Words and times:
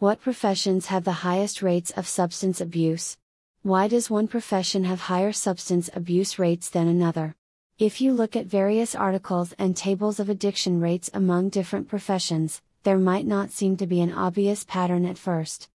What 0.00 0.20
professions 0.20 0.86
have 0.86 1.02
the 1.02 1.26
highest 1.26 1.60
rates 1.60 1.90
of 1.90 2.06
substance 2.06 2.60
abuse? 2.60 3.16
Why 3.62 3.88
does 3.88 4.08
one 4.08 4.28
profession 4.28 4.84
have 4.84 5.00
higher 5.00 5.32
substance 5.32 5.90
abuse 5.92 6.38
rates 6.38 6.68
than 6.68 6.86
another? 6.86 7.34
If 7.80 8.00
you 8.00 8.12
look 8.12 8.36
at 8.36 8.46
various 8.46 8.94
articles 8.94 9.54
and 9.58 9.76
tables 9.76 10.20
of 10.20 10.28
addiction 10.28 10.80
rates 10.80 11.10
among 11.12 11.48
different 11.48 11.88
professions, 11.88 12.62
there 12.84 12.96
might 12.96 13.26
not 13.26 13.50
seem 13.50 13.76
to 13.78 13.88
be 13.88 14.00
an 14.00 14.12
obvious 14.12 14.62
pattern 14.62 15.04
at 15.04 15.18
first. 15.18 15.68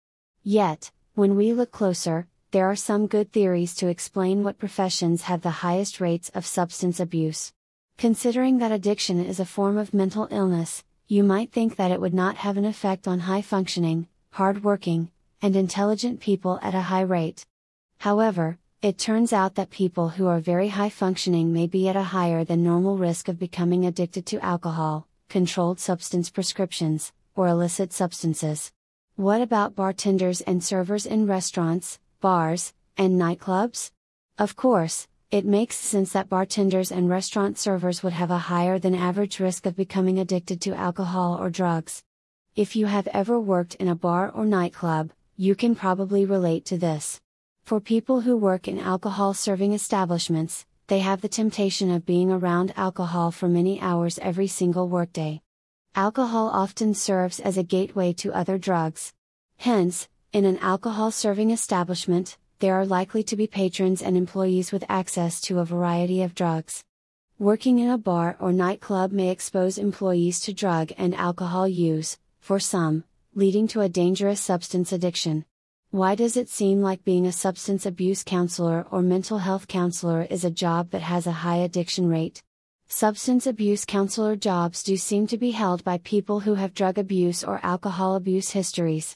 Yet, 0.43 0.91
when 1.15 1.35
we 1.35 1.51
look 1.51 1.71
closer, 1.71 2.27
there 2.51 2.69
are 2.69 2.75
some 2.75 3.07
good 3.07 3.31
theories 3.31 3.73
to 3.77 3.87
explain 3.87 4.43
what 4.43 4.59
professions 4.59 5.23
have 5.23 5.41
the 5.41 5.65
highest 5.65 5.99
rates 5.99 6.29
of 6.35 6.45
substance 6.45 6.99
abuse. 6.99 7.53
Considering 7.97 8.59
that 8.59 8.71
addiction 8.71 9.19
is 9.25 9.39
a 9.39 9.45
form 9.45 9.79
of 9.79 9.95
mental 9.95 10.27
illness, 10.29 10.83
you 11.07 11.23
might 11.23 11.51
think 11.51 11.75
that 11.75 11.91
it 11.91 11.99
would 11.99 12.13
not 12.13 12.37
have 12.37 12.55
an 12.55 12.65
effect 12.65 13.05
on 13.05 13.19
high 13.21 13.41
functioning, 13.41 14.07
hard 14.33 14.63
working, 14.63 15.11
and 15.41 15.57
intelligent 15.57 16.21
people 16.21 16.57
at 16.61 16.73
a 16.73 16.81
high 16.81 17.01
rate. 17.01 17.45
However, 17.99 18.57
it 18.81 18.97
turns 18.97 19.33
out 19.33 19.55
that 19.55 19.69
people 19.69 20.09
who 20.09 20.27
are 20.27 20.39
very 20.39 20.69
high 20.69 20.89
functioning 20.89 21.51
may 21.51 21.67
be 21.67 21.89
at 21.89 21.97
a 21.97 22.03
higher 22.03 22.45
than 22.45 22.63
normal 22.63 22.97
risk 22.97 23.27
of 23.27 23.37
becoming 23.37 23.85
addicted 23.85 24.25
to 24.27 24.43
alcohol, 24.43 25.05
controlled 25.27 25.81
substance 25.81 26.29
prescriptions, 26.29 27.11
or 27.35 27.47
illicit 27.47 27.91
substances. 27.91 28.71
What 29.17 29.41
about 29.41 29.75
bartenders 29.75 30.39
and 30.41 30.63
servers 30.63 31.05
in 31.05 31.27
restaurants, 31.27 31.99
bars, 32.21 32.73
and 32.97 33.19
nightclubs? 33.19 33.91
Of 34.37 34.55
course, 34.55 35.07
it 35.29 35.45
makes 35.45 35.75
sense 35.75 36.13
that 36.13 36.29
bartenders 36.29 36.91
and 36.91 37.09
restaurant 37.09 37.57
servers 37.57 38.01
would 38.01 38.13
have 38.13 38.31
a 38.31 38.37
higher 38.37 38.79
than 38.79 38.95
average 38.95 39.41
risk 39.41 39.65
of 39.65 39.75
becoming 39.75 40.19
addicted 40.19 40.61
to 40.61 40.73
alcohol 40.73 41.37
or 41.37 41.49
drugs. 41.49 42.01
If 42.53 42.75
you 42.75 42.87
have 42.87 43.07
ever 43.13 43.39
worked 43.39 43.75
in 43.75 43.87
a 43.87 43.95
bar 43.95 44.29
or 44.29 44.45
nightclub, 44.45 45.11
you 45.37 45.55
can 45.55 45.73
probably 45.73 46.25
relate 46.25 46.65
to 46.65 46.77
this. 46.77 47.21
For 47.63 47.79
people 47.79 48.19
who 48.19 48.35
work 48.35 48.67
in 48.67 48.77
alcohol 48.77 49.33
serving 49.33 49.71
establishments, 49.71 50.65
they 50.87 50.99
have 50.99 51.21
the 51.21 51.29
temptation 51.29 51.89
of 51.89 52.05
being 52.05 52.29
around 52.29 52.73
alcohol 52.75 53.31
for 53.31 53.47
many 53.47 53.79
hours 53.79 54.19
every 54.21 54.47
single 54.47 54.89
workday. 54.89 55.41
Alcohol 55.95 56.49
often 56.49 56.93
serves 56.93 57.39
as 57.39 57.57
a 57.57 57.63
gateway 57.63 58.11
to 58.11 58.33
other 58.33 58.57
drugs. 58.57 59.13
Hence, 59.55 60.09
in 60.33 60.43
an 60.43 60.57
alcohol 60.57 61.09
serving 61.09 61.51
establishment, 61.51 62.37
there 62.59 62.75
are 62.75 62.85
likely 62.85 63.23
to 63.23 63.37
be 63.37 63.47
patrons 63.47 64.01
and 64.01 64.17
employees 64.17 64.73
with 64.73 64.83
access 64.89 65.39
to 65.39 65.59
a 65.59 65.65
variety 65.65 66.21
of 66.21 66.35
drugs. 66.35 66.83
Working 67.39 67.79
in 67.79 67.89
a 67.89 67.97
bar 67.97 68.35
or 68.41 68.51
nightclub 68.51 69.13
may 69.13 69.29
expose 69.29 69.77
employees 69.77 70.41
to 70.41 70.53
drug 70.53 70.91
and 70.97 71.15
alcohol 71.15 71.65
use, 71.65 72.17
for 72.51 72.59
some, 72.59 73.05
leading 73.33 73.65
to 73.65 73.79
a 73.79 73.87
dangerous 73.87 74.41
substance 74.41 74.91
addiction. 74.91 75.45
Why 75.91 76.15
does 76.15 76.35
it 76.35 76.49
seem 76.49 76.81
like 76.81 77.05
being 77.05 77.25
a 77.25 77.31
substance 77.31 77.85
abuse 77.85 78.23
counselor 78.23 78.85
or 78.91 79.01
mental 79.01 79.37
health 79.37 79.69
counselor 79.69 80.23
is 80.23 80.43
a 80.43 80.51
job 80.51 80.89
that 80.89 81.01
has 81.01 81.25
a 81.25 81.31
high 81.31 81.59
addiction 81.59 82.09
rate? 82.09 82.43
Substance 82.89 83.47
abuse 83.47 83.85
counselor 83.85 84.35
jobs 84.35 84.83
do 84.83 84.97
seem 84.97 85.27
to 85.27 85.37
be 85.37 85.51
held 85.51 85.85
by 85.85 85.99
people 85.99 86.41
who 86.41 86.55
have 86.55 86.73
drug 86.73 86.97
abuse 86.97 87.41
or 87.41 87.61
alcohol 87.63 88.17
abuse 88.17 88.49
histories. 88.49 89.15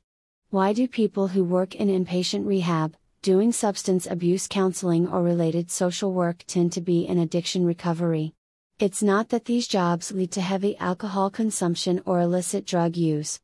Why 0.50 0.72
do 0.72 0.88
people 0.88 1.28
who 1.28 1.44
work 1.44 1.76
in 1.76 1.90
inpatient 1.90 2.46
rehab, 2.46 2.96
doing 3.22 3.52
substance 3.52 4.08
abuse 4.08 4.48
counseling 4.48 5.10
or 5.10 5.22
related 5.22 5.70
social 5.70 6.14
work 6.14 6.46
tend 6.48 6.72
to 6.72 6.80
be 6.80 7.06
in 7.06 7.18
addiction 7.18 7.66
recovery? 7.66 8.34
It's 8.80 9.02
not 9.02 9.30
that 9.30 9.46
these 9.46 9.68
jobs 9.68 10.12
lead 10.12 10.32
to 10.32 10.42
heavy 10.42 10.78
alcohol 10.78 11.30
consumption 11.30 12.02
or 12.06 12.20
illicit 12.20 12.66
drug 12.66 12.98
use 12.98 13.40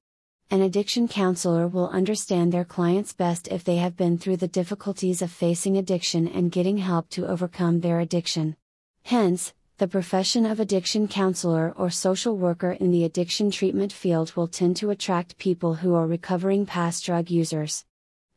an 0.51 0.61
addiction 0.61 1.07
counselor 1.07 1.65
will 1.65 1.88
understand 1.91 2.51
their 2.51 2.65
clients 2.65 3.13
best 3.13 3.47
if 3.47 3.63
they 3.63 3.77
have 3.77 3.95
been 3.95 4.17
through 4.17 4.35
the 4.35 4.49
difficulties 4.49 5.21
of 5.21 5.31
facing 5.31 5.77
addiction 5.77 6.27
and 6.27 6.51
getting 6.51 6.77
help 6.77 7.07
to 7.07 7.25
overcome 7.25 7.79
their 7.79 8.01
addiction. 8.01 8.57
Hence, 9.03 9.53
the 9.78 9.88
profession 9.88 10.45
of 10.45 10.59
addiction 10.59 11.07
counselor 11.07 11.73
or 11.77 11.89
social 11.89 12.35
worker 12.35 12.73
in 12.73 12.91
the 12.91 13.06
addiction 13.06 13.50
treatment 13.50 13.94
field 13.94 14.35
will 14.35 14.50
tend 14.50 14.75
to 14.75 14.89
attract 14.89 15.38
people 15.38 15.75
who 15.75 15.95
are 15.95 16.06
recovering 16.06 16.66
past 16.66 17.06
drug 17.06 17.31
users. 17.31 17.85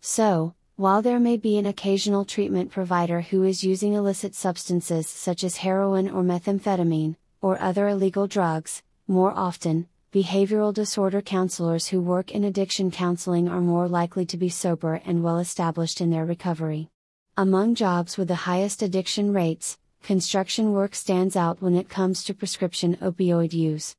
So, 0.01 0.55
while 0.77 1.03
there 1.03 1.21
may 1.21 1.37
be 1.37 1.57
an 1.57 1.67
occasional 1.67 2.25
treatment 2.25 2.69
provider 2.69 3.21
who 3.21 3.45
is 3.45 3.63
using 3.63 3.93
illicit 3.93 4.35
substances 4.35 5.09
such 5.09 5.45
as 5.45 5.59
heroin 5.59 6.11
or 6.11 6.25
methamphetamine, 6.25 7.15
or 7.41 7.61
other 7.63 7.87
illegal 7.87 8.27
drugs, 8.27 8.83
more 9.07 9.31
often, 9.37 9.87
behavioral 10.13 10.75
disorder 10.75 11.23
counselors 11.23 11.87
who 11.87 12.01
work 12.01 12.33
in 12.33 12.43
addiction 12.43 12.91
counseling 12.91 13.49
are 13.49 13.61
more 13.61 13.87
likely 13.87 14.27
to 14.27 14.37
be 14.37 14.49
sober 14.49 15.01
and 15.05 15.23
well 15.23 15.39
established 15.39 16.01
in 16.01 16.11
their 16.11 16.25
recovery. 16.25 16.89
Among 17.37 17.77
jobs 17.77 18.17
with 18.17 18.27
the 18.27 18.35
highest 18.35 18.83
addiction 18.83 19.33
rates, 19.33 19.79
construction 20.03 20.73
work 20.73 20.97
stands 20.97 21.37
out 21.37 21.63
when 21.63 21.77
it 21.77 21.89
comes 21.89 22.25
to 22.25 22.35
prescription 22.35 22.97
opioid 22.97 23.53
use. 23.53 23.95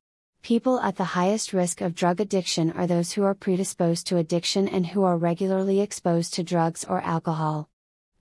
People 0.46 0.80
at 0.82 0.96
the 0.96 1.16
highest 1.18 1.54
risk 1.54 1.82
of 1.82 1.96
drug 1.96 2.22
addiction 2.22 2.70
are 2.74 2.86
those 2.86 3.14
who 3.14 3.24
are 3.24 3.34
predisposed 3.34 4.06
to 4.06 4.18
addiction 4.18 4.68
and 4.68 4.86
who 4.86 5.02
are 5.02 5.18
regularly 5.18 5.80
exposed 5.80 6.36
to 6.36 6.44
drugs 6.44 6.86
or 6.88 7.02
alcohol. 7.02 7.68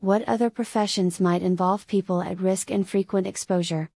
What 0.01 0.27
other 0.27 0.49
professions 0.49 1.21
might 1.21 1.43
involve 1.43 1.87
people 1.87 2.23
at 2.23 2.41
risk 2.41 2.71
and 2.71 2.89
frequent 2.89 3.27
exposure? 3.27 3.91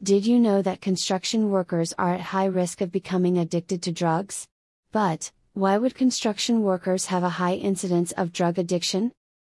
Did 0.00 0.24
you 0.24 0.38
know 0.38 0.62
that 0.62 0.80
construction 0.80 1.50
workers 1.50 1.92
are 1.98 2.14
at 2.14 2.20
high 2.20 2.44
risk 2.44 2.82
of 2.82 2.92
becoming 2.92 3.36
addicted 3.36 3.82
to 3.82 3.90
drugs? 3.90 4.46
But, 4.92 5.32
why 5.52 5.76
would 5.76 5.96
construction 5.96 6.62
workers 6.62 7.06
have 7.06 7.24
a 7.24 7.30
high 7.40 7.54
incidence 7.54 8.12
of 8.12 8.32
drug 8.32 8.60
addiction? 8.60 9.10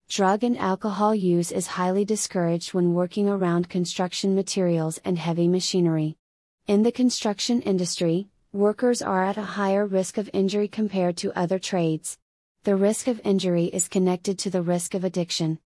Drug 0.09 0.43
and 0.43 0.59
alcohol 0.59 1.15
use 1.15 1.53
is 1.53 1.69
highly 1.79 2.05
discouraged 2.05 2.75
when 2.75 2.93
working 2.93 3.29
around 3.29 3.69
construction 3.69 4.35
materials 4.35 4.99
and 5.05 5.17
heavy 5.17 5.47
machinery. 5.47 6.17
In 6.66 6.82
the 6.82 6.91
construction 6.91 7.62
industry, 7.62 8.27
workers 8.53 9.00
are 9.00 9.25
at 9.25 9.37
a 9.37 9.54
higher 9.54 9.87
risk 9.87 10.19
of 10.19 10.28
injury 10.32 10.66
compared 10.66 11.16
to 11.19 11.38
other 11.38 11.60
trades. 11.60 12.19
The 12.65 12.75
risk 12.75 13.06
of 13.06 13.21
injury 13.22 13.66
is 13.66 13.87
connected 13.87 14.37
to 14.41 14.50
the 14.50 14.62
risk 14.62 14.93
of 14.94 15.04
addiction. 15.04 15.60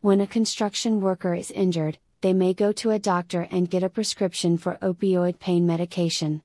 When 0.00 0.22
a 0.22 0.26
construction 0.26 1.02
worker 1.02 1.34
is 1.34 1.50
injured, 1.50 1.98
they 2.22 2.32
may 2.32 2.54
go 2.54 2.72
to 2.72 2.92
a 2.92 2.98
doctor 2.98 3.46
and 3.50 3.68
get 3.68 3.82
a 3.82 3.90
prescription 3.90 4.56
for 4.56 4.78
opioid 4.80 5.38
pain 5.38 5.66
medication. 5.66 6.42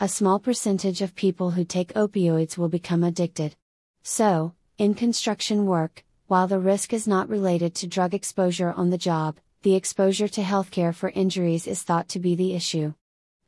A 0.00 0.08
small 0.08 0.38
percentage 0.38 1.02
of 1.02 1.14
people 1.14 1.50
who 1.50 1.66
take 1.66 1.92
opioids 1.92 2.56
will 2.56 2.70
become 2.70 3.04
addicted. 3.04 3.56
So, 4.02 4.54
in 4.78 4.94
construction 4.94 5.66
work, 5.66 6.02
while 6.28 6.46
the 6.46 6.58
risk 6.58 6.94
is 6.94 7.06
not 7.06 7.28
related 7.28 7.74
to 7.74 7.86
drug 7.86 8.14
exposure 8.14 8.72
on 8.72 8.88
the 8.88 8.96
job, 8.96 9.36
the 9.60 9.74
exposure 9.74 10.28
to 10.28 10.40
healthcare 10.40 10.94
for 10.94 11.10
injuries 11.10 11.66
is 11.66 11.82
thought 11.82 12.08
to 12.08 12.18
be 12.18 12.34
the 12.34 12.54
issue. 12.54 12.94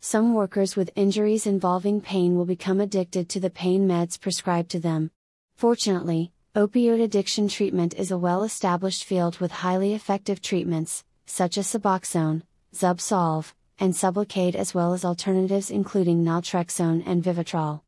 Some 0.04 0.34
workers 0.34 0.74
with 0.74 0.90
injuries 0.96 1.46
involving 1.46 2.00
pain 2.00 2.36
will 2.36 2.44
become 2.44 2.80
addicted 2.80 3.28
to 3.28 3.38
the 3.38 3.50
pain 3.50 3.86
meds 3.86 4.20
prescribed 4.20 4.68
to 4.72 4.80
them. 4.80 5.12
Fortunately, 5.54 6.32
opioid 6.56 7.00
addiction 7.00 7.46
treatment 7.46 7.94
is 7.94 8.10
a 8.10 8.18
well 8.18 8.42
established 8.42 9.04
field 9.04 9.38
with 9.38 9.52
highly 9.52 9.94
effective 9.94 10.42
treatments, 10.42 11.04
such 11.24 11.56
as 11.56 11.68
Suboxone, 11.68 12.42
Zubsolv, 12.74 13.52
and 13.78 13.94
Sublocade 13.94 14.56
as 14.56 14.74
well 14.74 14.92
as 14.92 15.04
alternatives 15.04 15.70
including 15.70 16.24
naltrexone 16.24 17.04
and 17.06 17.22
Vivitrol. 17.22 17.82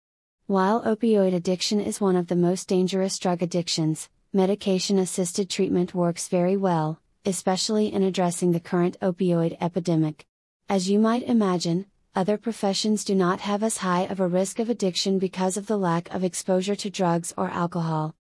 While 0.47 0.84
opioid 0.84 1.34
addiction 1.34 1.80
is 1.80 2.00
one 2.00 2.14
of 2.14 2.28
the 2.28 2.36
most 2.36 2.69
dangerous 2.69 3.19
drug 3.19 3.42
addictions, 3.42 4.08
medication 4.32 5.00
assisted 5.00 5.50
treatment 5.50 5.94
works 5.97 6.28
very 6.28 6.56
well, 6.56 7.00
especially 7.26 7.92
in 7.92 8.04
addressing 8.04 8.53
the 8.53 8.60
current 8.60 8.97
opioid 9.00 9.56
epidemic. 9.60 10.24
As 10.69 10.88
you 10.88 11.00
might 11.00 11.24
imagine, 11.24 11.86
other 12.16 12.38
professions 12.38 13.04
do 13.04 13.14
not 13.14 13.41
have 13.41 13.62
as 13.62 13.78
high 13.78 14.02
of 14.02 14.20
a 14.20 14.28
risk 14.28 14.60
of 14.60 14.70
addiction 14.70 15.19
because 15.19 15.56
of 15.56 15.66
the 15.66 15.76
lack 15.76 16.14
of 16.14 16.22
exposure 16.22 16.76
to 16.76 16.88
drugs 16.88 17.34
or 17.36 17.50
alcohol. 17.50 18.14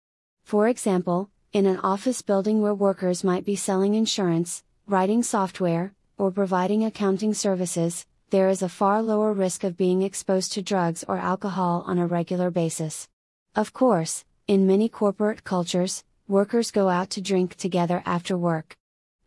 For 0.44 0.68
example, 0.68 1.30
in 1.52 1.68
an 1.68 1.78
office 1.80 2.24
building 2.24 2.62
where 2.62 2.74
workers 2.74 3.24
might 3.24 3.46
be 3.46 3.56
selling 3.56 3.94
insurance, 3.94 4.64
writing 4.88 5.22
software, 5.22 5.94
or 6.18 6.32
providing 6.32 6.84
accounting 6.84 7.36
services, 7.36 8.08
there 8.32 8.50
is 8.50 8.64
a 8.64 8.70
far 8.70 9.04
lower 9.04 9.32
risk 9.32 9.64
of 9.64 9.78
being 9.78 10.02
exposed 10.02 10.54
to 10.54 10.64
drugs 10.64 11.04
or 11.08 11.18
alcohol 11.18 11.84
on 11.86 12.00
a 12.00 12.08
regular 12.08 12.50
basis. 12.50 13.08
Of 13.56 13.74
course, 13.74 14.26
in 14.48 14.66
many 14.66 14.90
corporate 14.90 15.44
cultures, 15.44 16.04
workers 16.28 16.72
go 16.72 16.90
out 16.90 17.12
to 17.12 17.22
drink 17.22 17.56
together 17.56 18.02
after 18.08 18.36
work. 18.36 18.76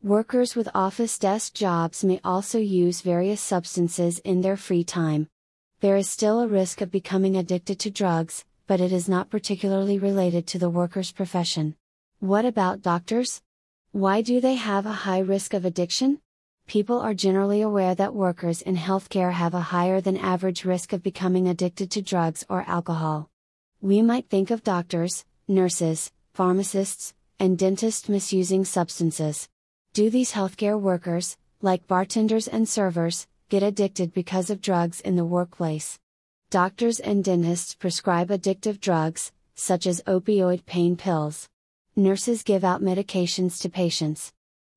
Workers 0.02 0.54
with 0.54 0.68
office 0.74 1.18
desk 1.18 1.54
jobs 1.54 2.04
may 2.04 2.20
also 2.22 2.58
use 2.58 3.00
various 3.00 3.40
substances 3.40 4.18
in 4.20 4.42
their 4.42 4.56
free 4.56 4.84
time. 4.84 5.26
There 5.80 5.96
is 5.96 6.08
still 6.08 6.40
a 6.40 6.46
risk 6.46 6.80
of 6.80 6.90
becoming 6.90 7.36
addicted 7.36 7.78
to 7.80 7.90
drugs, 7.90 8.44
but 8.66 8.80
it 8.80 8.92
is 8.92 9.08
not 9.08 9.30
particularly 9.30 9.98
related 9.98 10.46
to 10.48 10.58
the 10.58 10.70
worker's 10.70 11.12
profession. 11.12 11.76
What 12.20 12.44
about 12.44 12.82
doctors? 12.82 13.42
Why 13.90 14.20
do 14.20 14.40
they 14.40 14.56
have 14.56 14.84
a 14.84 14.92
high 14.92 15.20
risk 15.20 15.54
of 15.54 15.64
addiction? 15.64 16.20
People 16.68 17.00
are 17.00 17.14
generally 17.14 17.62
aware 17.62 17.94
that 17.94 18.14
workers 18.14 18.60
in 18.60 18.76
healthcare 18.76 19.32
have 19.32 19.54
a 19.54 19.60
higher 19.60 20.00
than 20.00 20.18
average 20.18 20.64
risk 20.64 20.92
of 20.92 21.02
becoming 21.02 21.48
addicted 21.48 21.90
to 21.92 22.02
drugs 22.02 22.44
or 22.48 22.64
alcohol. 22.68 23.30
We 23.80 24.02
might 24.02 24.28
think 24.28 24.50
of 24.50 24.62
doctors, 24.62 25.24
nurses, 25.48 26.12
pharmacists, 26.34 27.14
and 27.40 27.58
dentists 27.58 28.08
misusing 28.08 28.64
substances. 28.64 29.48
Do 29.96 30.10
these 30.10 30.32
healthcare 30.32 30.78
workers, 30.78 31.38
like 31.62 31.86
bartenders 31.86 32.46
and 32.46 32.68
servers, 32.68 33.26
get 33.48 33.62
addicted 33.62 34.12
because 34.12 34.50
of 34.50 34.60
drugs 34.60 35.00
in 35.00 35.16
the 35.16 35.24
workplace? 35.24 35.98
Doctors 36.50 37.00
and 37.00 37.24
dentists 37.24 37.74
prescribe 37.74 38.28
addictive 38.28 38.78
drugs, 38.78 39.32
such 39.54 39.86
as 39.86 40.02
opioid 40.06 40.66
pain 40.66 40.96
pills. 40.96 41.48
Nurses 41.96 42.42
give 42.42 42.62
out 42.62 42.82
medications 42.82 43.58
to 43.62 43.70
patients. 43.70 44.34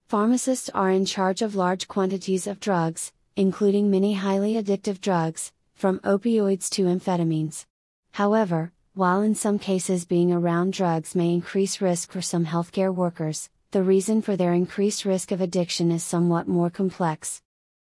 Pharmacists 0.07 0.69
are 0.69 0.89
in 0.89 1.03
charge 1.03 1.41
of 1.41 1.53
large 1.53 1.89
quantities 1.89 2.47
of 2.47 2.61
drugs, 2.61 3.11
including 3.35 3.91
many 3.91 4.13
highly 4.13 4.53
addictive 4.53 5.01
drugs, 5.01 5.51
from 5.73 5.99
opioids 5.99 6.69
to 6.69 6.83
amphetamines. 6.83 7.65
However, 8.13 8.71
while 8.93 9.21
in 9.21 9.35
some 9.35 9.59
cases 9.59 10.05
being 10.05 10.31
around 10.31 10.71
drugs 10.71 11.13
may 11.13 11.33
increase 11.33 11.81
risk 11.81 12.09
for 12.09 12.21
some 12.21 12.45
healthcare 12.45 12.95
workers, 12.95 13.49
the 13.71 13.83
reason 13.83 14.19
for 14.19 14.35
their 14.35 14.53
increased 14.53 15.05
risk 15.05 15.31
of 15.31 15.41
addiction 15.41 15.91
is 15.91 16.03
somewhat 16.03 16.47
more 16.47 16.71
complex. 16.71 17.43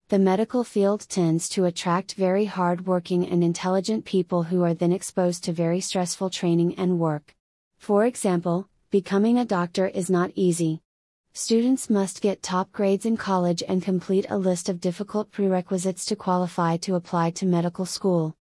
The 0.09 0.17
medical 0.17 0.63
field 0.63 1.07
tends 1.07 1.47
to 1.49 1.65
attract 1.65 2.15
very 2.15 2.45
hard-working 2.45 3.27
and 3.27 3.43
intelligent 3.43 4.03
people 4.03 4.41
who 4.43 4.63
are 4.63 4.73
then 4.73 4.91
exposed 4.91 5.43
to 5.43 5.51
very 5.51 5.79
stressful 5.81 6.31
training 6.31 6.73
and 6.79 6.97
work. 6.97 7.35
For 7.77 8.03
example, 8.05 8.67
becoming 8.89 9.37
a 9.37 9.45
doctor 9.45 9.85
is 9.85 10.09
not 10.09 10.31
easy. 10.33 10.81
Students 11.33 11.87
must 11.87 12.19
get 12.19 12.41
top 12.41 12.71
grades 12.71 13.05
in 13.05 13.15
college 13.15 13.61
and 13.67 13.83
complete 13.83 14.25
a 14.27 14.39
list 14.39 14.69
of 14.69 14.81
difficult 14.81 15.29
prerequisites 15.29 16.03
to 16.05 16.15
qualify 16.15 16.77
to 16.77 16.95
apply 16.95 17.29
to 17.31 17.45
medical 17.45 17.85
school. 17.85 18.35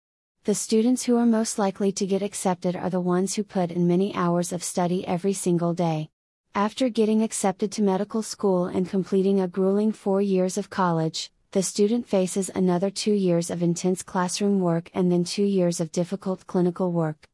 The 0.44 0.54
students 0.54 1.02
who 1.04 1.16
are 1.16 1.26
most 1.26 1.58
likely 1.58 1.90
to 1.90 2.06
get 2.06 2.22
accepted 2.22 2.76
are 2.76 2.90
the 2.90 3.00
ones 3.00 3.34
who 3.34 3.42
put 3.42 3.72
in 3.72 3.88
many 3.88 4.14
hours 4.14 4.52
of 4.52 4.62
study 4.62 5.04
every 5.08 5.32
single 5.32 5.74
day. 5.74 6.12
After 6.54 6.90
getting 6.90 7.22
accepted 7.22 7.72
to 7.72 7.82
medical 7.82 8.22
school 8.22 8.66
and 8.66 8.87
completing 8.87 9.40
a 9.40 9.49
grueling 9.49 9.90
four 9.90 10.20
years 10.20 10.58
of 10.58 10.69
college, 10.69 11.32
the 11.52 11.62
student 11.62 12.06
faces 12.06 12.50
another 12.54 12.90
two 12.90 13.14
years 13.14 13.49
of 13.49 13.62
intense 13.62 14.02
classroom 14.02 14.60
work 14.60 14.90
and 14.93 15.10
then 15.10 15.25
two 15.25 15.44
years 15.44 15.81
of 15.81 15.93
difficult 15.93 16.46
clinical 16.46 16.93
work. 16.93 17.26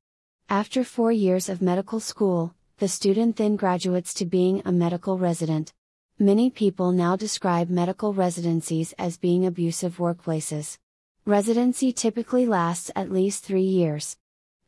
After 0.48 0.84
four 0.84 1.10
years 1.10 1.48
of 1.48 1.60
medical 1.60 1.98
school, 1.98 2.54
the 2.78 2.86
student 2.86 3.34
then 3.34 3.56
graduates 3.56 4.14
to 4.14 4.24
being 4.24 4.62
a 4.64 4.70
medical 4.70 5.18
resident. 5.18 5.72
Many 6.20 6.48
people 6.48 6.92
now 6.92 7.16
describe 7.16 7.68
medical 7.68 8.14
residencies 8.14 8.94
as 9.00 9.16
being 9.16 9.44
abusive 9.44 9.96
workplaces. 9.96 10.78
Residency 11.26 11.92
typically 11.92 12.46
lasts 12.46 12.92
at 12.94 13.10
least 13.10 13.42
three 13.42 13.62
years. 13.62 14.16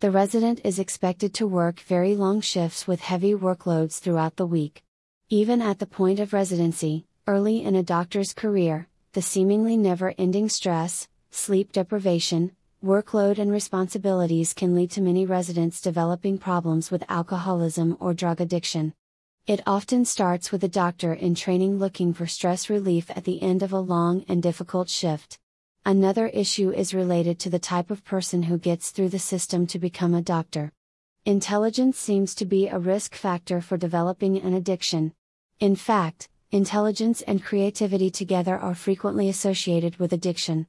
The 0.00 0.11
resident 0.11 0.62
is 0.64 0.79
expected 0.79 1.35
to 1.35 1.47
work 1.47 1.81
very 1.81 2.17
long 2.17 2.41
shifts 2.41 2.87
with 2.87 3.02
heavy 3.02 3.35
workloads 3.35 3.99
throughout 3.99 4.37
the 4.37 4.47
week. 4.47 4.82
Even 5.29 5.61
at 5.61 5.79
the 5.79 5.85
point 5.85 6.20
of 6.20 6.32
residency, 6.32 7.05
early 7.26 7.62
in 7.62 7.76
a 7.76 7.82
doctor's 7.82 8.32
career, 8.32 8.88
the 9.12 9.20
seemingly 9.20 9.76
never 9.76 10.14
ending 10.17 10.49
stress, 10.49 11.06
sleep 11.31 11.73
deprivation, 11.73 12.52
workload, 12.82 13.37
and 13.37 13.52
responsibilities 13.52 14.55
can 14.55 14.75
lead 14.75 14.91
to 14.93 15.02
many 15.02 15.26
residents 15.26 15.82
developing 15.82 16.38
problems 16.38 16.91
with 16.91 17.05
alcoholism 17.11 17.99
or 18.00 18.14
drug 18.14 18.41
addiction. 18.41 18.94
It 19.47 19.61
often 19.67 20.06
starts 20.06 20.50
with 20.50 20.64
a 20.64 20.69
doctor 20.69 21.12
in 21.12 21.35
training 21.35 21.79
looking 21.79 22.14
for 22.14 22.26
stress 22.26 22.70
relief 22.70 23.11
at 23.11 23.25
the 23.25 23.43
end 23.43 23.62
of 23.62 23.75
a 23.75 23.81
long 23.81 24.25
and 24.29 24.43
difficult 24.43 24.88
shift. 24.88 25.38
Another 25.87 26.27
issue 26.27 26.71
is 26.71 26.93
related 26.93 27.38
to 27.38 27.50
the 27.50 27.59
type 27.59 27.91
of 27.91 28.05
person 28.05 28.43
who 28.43 28.59
gets 28.59 28.91
through 28.91 29.09
the 29.09 29.19
system 29.19 29.67
to 29.69 29.79
become 29.79 30.15
a 30.15 30.21
doctor. 30.21 30.73
Intelligence 31.25 31.99
seems 31.99 32.35
to 32.35 32.44
be 32.44 32.69
a 32.69 32.79
risk 32.79 33.15
factor 33.15 33.62
for 33.62 33.79
developing 33.79 34.38
an 34.38 34.53
addiction. 34.53 35.15
In 35.59 35.75
fact, 35.75 36.29
intelligence 36.50 37.23
and 37.23 37.43
creativity 37.43 38.11
together 38.11 38.59
are 38.59 38.75
frequently 38.75 39.31
associated 39.31 39.97
with 39.97 40.12
addiction. 40.12 40.67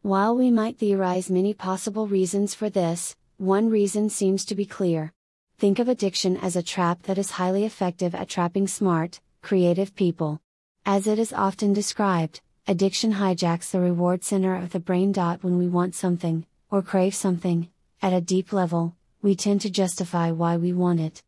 While 0.00 0.34
we 0.34 0.50
might 0.50 0.78
theorize 0.78 1.30
many 1.30 1.52
possible 1.52 2.06
reasons 2.06 2.54
for 2.54 2.70
this, 2.70 3.16
one 3.36 3.68
reason 3.68 4.08
seems 4.08 4.46
to 4.46 4.54
be 4.54 4.64
clear. 4.64 5.12
Think 5.58 5.78
of 5.78 5.88
addiction 5.88 6.38
as 6.38 6.56
a 6.56 6.62
trap 6.62 7.02
that 7.02 7.18
is 7.18 7.32
highly 7.32 7.64
effective 7.64 8.14
at 8.14 8.30
trapping 8.30 8.66
smart, 8.66 9.20
creative 9.42 9.94
people. 9.94 10.40
As 10.86 11.06
it 11.06 11.18
is 11.18 11.34
often 11.34 11.74
described, 11.74 12.40
addiction 12.66 13.12
hijacks 13.12 13.70
the 13.70 13.80
reward 13.80 14.24
center 14.24 14.56
of 14.56 14.70
the 14.70 14.80
brain. 14.80 15.12
When 15.12 15.58
we 15.58 15.68
want 15.68 15.94
something, 15.94 16.46
or 16.70 16.80
crave 16.80 17.14
something, 17.14 17.68
at 18.00 18.14
a 18.14 18.22
deep 18.22 18.52
level, 18.52 18.96
we 19.20 19.34
tend 19.34 19.60
to 19.62 19.70
justify 19.70 20.30
why 20.30 20.56
we 20.56 20.72
want 20.72 21.00
it. 21.00 21.22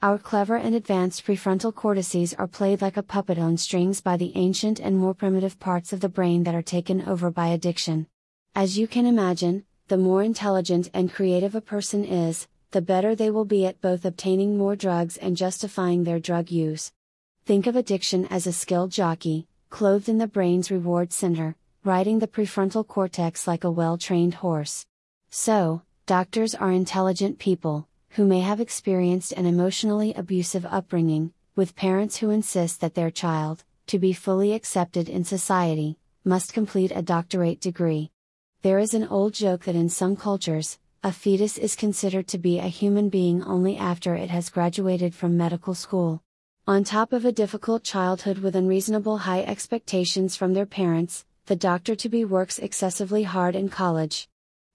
Our 0.00 0.18
clever 0.18 0.56
and 0.56 0.74
advanced 0.74 1.26
prefrontal 1.26 1.74
cortices 1.74 2.32
are 2.34 2.46
played 2.46 2.80
like 2.80 2.96
a 2.96 3.02
puppet 3.02 3.38
on 3.38 3.58
strings 3.58 4.00
by 4.00 4.16
the 4.16 4.32
ancient 4.34 4.80
and 4.80 4.96
more 4.96 5.12
primitive 5.12 5.58
parts 5.58 5.92
of 5.92 6.00
the 6.00 6.08
brain 6.08 6.44
that 6.44 6.54
are 6.54 6.62
taken 6.62 7.02
over 7.02 7.30
by 7.30 7.48
addiction. 7.48 8.06
As 8.54 8.78
you 8.78 8.86
can 8.86 9.04
imagine, 9.04 9.64
the 9.88 9.98
more 9.98 10.22
intelligent 10.22 10.88
and 10.94 11.12
creative 11.12 11.54
a 11.54 11.60
person 11.60 12.04
is, 12.04 12.46
the 12.70 12.80
better 12.80 13.14
they 13.14 13.30
will 13.30 13.44
be 13.44 13.66
at 13.66 13.80
both 13.80 14.04
obtaining 14.04 14.56
more 14.56 14.76
drugs 14.76 15.16
and 15.16 15.36
justifying 15.36 16.04
their 16.04 16.20
drug 16.20 16.50
use. 16.50 16.92
Think 17.44 17.66
of 17.66 17.76
addiction 17.76 18.26
as 18.26 18.46
a 18.46 18.52
skilled 18.52 18.90
jockey, 18.90 19.48
clothed 19.70 20.08
in 20.08 20.18
the 20.18 20.26
brain's 20.26 20.70
reward 20.70 21.12
center, 21.12 21.56
riding 21.84 22.18
the 22.18 22.26
prefrontal 22.26 22.86
cortex 22.86 23.46
like 23.46 23.64
a 23.64 23.70
well 23.70 23.98
trained 23.98 24.34
horse. 24.34 24.86
So, 25.30 25.82
doctors 26.06 26.54
are 26.54 26.72
intelligent 26.72 27.38
people, 27.38 27.88
who 28.10 28.24
may 28.24 28.40
have 28.40 28.60
experienced 28.60 29.32
an 29.32 29.46
emotionally 29.46 30.14
abusive 30.14 30.66
upbringing, 30.66 31.32
with 31.54 31.76
parents 31.76 32.16
who 32.16 32.30
insist 32.30 32.80
that 32.80 32.94
their 32.94 33.10
child, 33.10 33.64
to 33.88 33.98
be 33.98 34.12
fully 34.12 34.52
accepted 34.52 35.08
in 35.08 35.24
society, 35.24 35.98
must 36.24 36.52
complete 36.52 36.92
a 36.94 37.02
doctorate 37.02 37.60
degree. 37.60 38.10
There 38.62 38.78
is 38.78 38.94
an 38.94 39.06
old 39.08 39.34
joke 39.34 39.64
that 39.64 39.76
in 39.76 39.88
some 39.88 40.16
cultures, 40.16 40.78
a 41.02 41.12
fetus 41.12 41.58
is 41.58 41.76
considered 41.76 42.26
to 42.28 42.38
be 42.38 42.58
a 42.58 42.66
human 42.66 43.08
being 43.08 43.42
only 43.44 43.76
after 43.76 44.14
it 44.14 44.30
has 44.30 44.50
graduated 44.50 45.14
from 45.14 45.36
medical 45.36 45.74
school. 45.74 46.22
On 46.68 46.84
top 46.84 47.14
of 47.14 47.24
a 47.24 47.32
difficult 47.32 47.82
childhood 47.82 48.40
with 48.40 48.54
unreasonable 48.54 49.16
high 49.16 49.40
expectations 49.40 50.36
from 50.36 50.52
their 50.52 50.66
parents, 50.66 51.24
the 51.46 51.56
doctor 51.56 51.96
to 51.96 52.10
be 52.10 52.26
works 52.26 52.58
excessively 52.58 53.22
hard 53.22 53.56
in 53.56 53.70
college. 53.70 54.28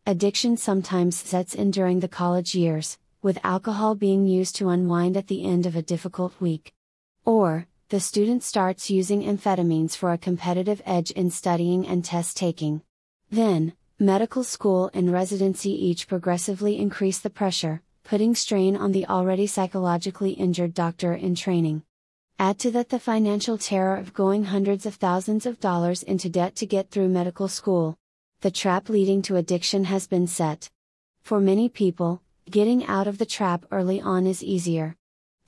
Addiction 0.08 0.58
sometimes 0.58 1.16
sets 1.16 1.54
in 1.54 1.70
during 1.70 2.00
the 2.00 2.08
college 2.08 2.56
years, 2.56 2.98
with 3.22 3.38
alcohol 3.44 3.94
being 3.94 4.26
used 4.26 4.56
to 4.56 4.70
unwind 4.70 5.16
at 5.16 5.28
the 5.28 5.46
end 5.46 5.68
of 5.68 5.76
a 5.76 5.84
difficult 5.84 6.34
week. 6.42 6.74
Or, 7.26 7.68
the 7.90 8.00
student 8.00 8.42
starts 8.42 8.90
using 8.90 9.22
amphetamines 9.22 9.96
for 9.96 10.12
a 10.12 10.18
competitive 10.18 10.82
edge 10.88 11.12
in 11.12 11.30
studying 11.30 11.86
and 11.86 12.04
test 12.04 12.36
taking. 12.38 12.82
Then, 13.30 13.74
medical 14.00 14.44
school 14.44 14.90
and 14.96 15.14
residency 15.14 15.70
each 15.70 16.08
progressively 16.08 16.80
increase 16.80 17.20
the 17.20 17.30
pressure, 17.30 17.83
putting 18.04 18.36
strain 18.36 18.76
on 18.76 18.92
the 18.92 19.06
already 19.08 19.48
psychologically 19.48 20.32
injured 20.32 20.74
doctor 20.74 21.14
in 21.14 21.36
training. 21.36 21.84
Add 22.40 22.60
to 22.60 22.72
that 22.72 22.90
the 22.90 23.00
financial 23.00 23.58
terror 23.58 23.96
of 23.96 24.14
going 24.14 24.46
hundreds 24.46 24.86
of 24.86 24.96
thousands 24.96 25.46
of 25.46 25.60
dollars 25.60 26.04
into 26.04 26.30
debt 26.30 26.56
to 26.58 26.66
get 26.66 26.90
through 26.90 27.10
medical 27.10 27.48
school. 27.48 27.98
The 28.42 28.52
trap 28.52 28.90
leading 28.90 29.22
to 29.24 29.38
addiction 29.38 29.86
has 29.86 30.08
been 30.08 30.28
set. 30.28 30.70
For 31.22 31.40
many 31.40 31.70
people, 31.70 32.22
Getting 32.50 32.86
out 32.86 33.08
of 33.08 33.18
the 33.18 33.26
trap 33.26 33.66
early 33.72 34.02
on 34.02 34.28
is 34.28 34.44
easier. 34.44 34.98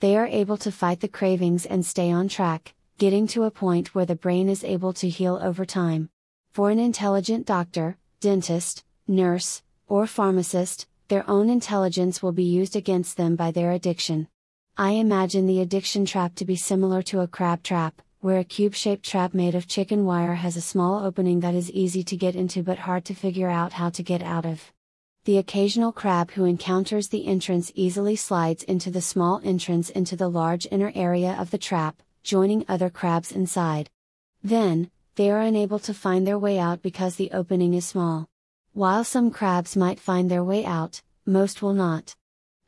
They 0.00 0.16
are 0.16 0.26
able 0.26 0.56
to 0.56 0.72
fight 0.72 1.00
the 1.00 1.08
cravings 1.08 1.66
and 1.66 1.84
stay 1.84 2.10
on 2.10 2.28
track, 2.28 2.74
getting 2.96 3.26
to 3.28 3.44
a 3.44 3.50
point 3.50 3.94
where 3.94 4.06
the 4.06 4.16
brain 4.16 4.48
is 4.48 4.64
able 4.64 4.94
to 4.94 5.08
heal 5.08 5.38
over 5.42 5.66
time. 5.66 6.08
For 6.50 6.70
an 6.70 6.78
intelligent 6.78 7.46
doctor, 7.46 7.98
dentist, 8.20 8.82
nurse, 9.06 9.62
or 9.86 10.06
pharmacist, 10.06 10.86
their 11.08 11.28
own 11.28 11.48
intelligence 11.48 12.22
will 12.22 12.32
be 12.32 12.44
used 12.44 12.76
against 12.76 13.16
them 13.16 13.36
by 13.36 13.50
their 13.50 13.72
addiction. 13.72 14.28
I 14.76 14.90
imagine 14.92 15.46
the 15.46 15.60
addiction 15.60 16.04
trap 16.04 16.34
to 16.34 16.44
be 16.44 16.56
similar 16.56 17.02
to 17.02 17.20
a 17.20 17.28
crab 17.28 17.62
trap, 17.62 18.02
where 18.20 18.38
a 18.38 18.44
cube 18.44 18.74
shaped 18.74 19.04
trap 19.04 19.34
made 19.34 19.54
of 19.54 19.66
chicken 19.66 20.04
wire 20.04 20.34
has 20.34 20.56
a 20.56 20.60
small 20.60 21.04
opening 21.04 21.40
that 21.40 21.54
is 21.54 21.70
easy 21.70 22.02
to 22.02 22.16
get 22.16 22.34
into 22.34 22.62
but 22.62 22.80
hard 22.80 23.04
to 23.04 23.14
figure 23.14 23.48
out 23.48 23.74
how 23.74 23.88
to 23.90 24.02
get 24.02 24.22
out 24.22 24.44
of. 24.44 24.72
The 25.26 25.38
occasional 25.38 25.92
crab 25.92 26.32
who 26.32 26.44
encounters 26.44 27.08
the 27.08 27.26
entrance 27.26 27.72
easily 27.74 28.16
slides 28.16 28.62
into 28.64 28.90
the 28.90 29.00
small 29.00 29.40
entrance 29.44 29.90
into 29.90 30.14
the 30.16 30.28
large 30.28 30.66
inner 30.70 30.92
area 30.94 31.36
of 31.38 31.50
the 31.50 31.58
trap, 31.58 32.02
joining 32.22 32.64
other 32.68 32.90
crabs 32.90 33.32
inside. 33.32 33.90
Then, 34.42 34.90
they 35.16 35.30
are 35.30 35.40
unable 35.40 35.78
to 35.80 35.94
find 35.94 36.26
their 36.26 36.38
way 36.38 36.58
out 36.58 36.82
because 36.82 37.16
the 37.16 37.30
opening 37.32 37.74
is 37.74 37.86
small. 37.86 38.28
While 38.76 39.04
some 39.04 39.30
crabs 39.30 39.74
might 39.74 39.98
find 39.98 40.30
their 40.30 40.44
way 40.44 40.62
out, 40.62 41.00
most 41.24 41.62
will 41.62 41.72
not. 41.72 42.14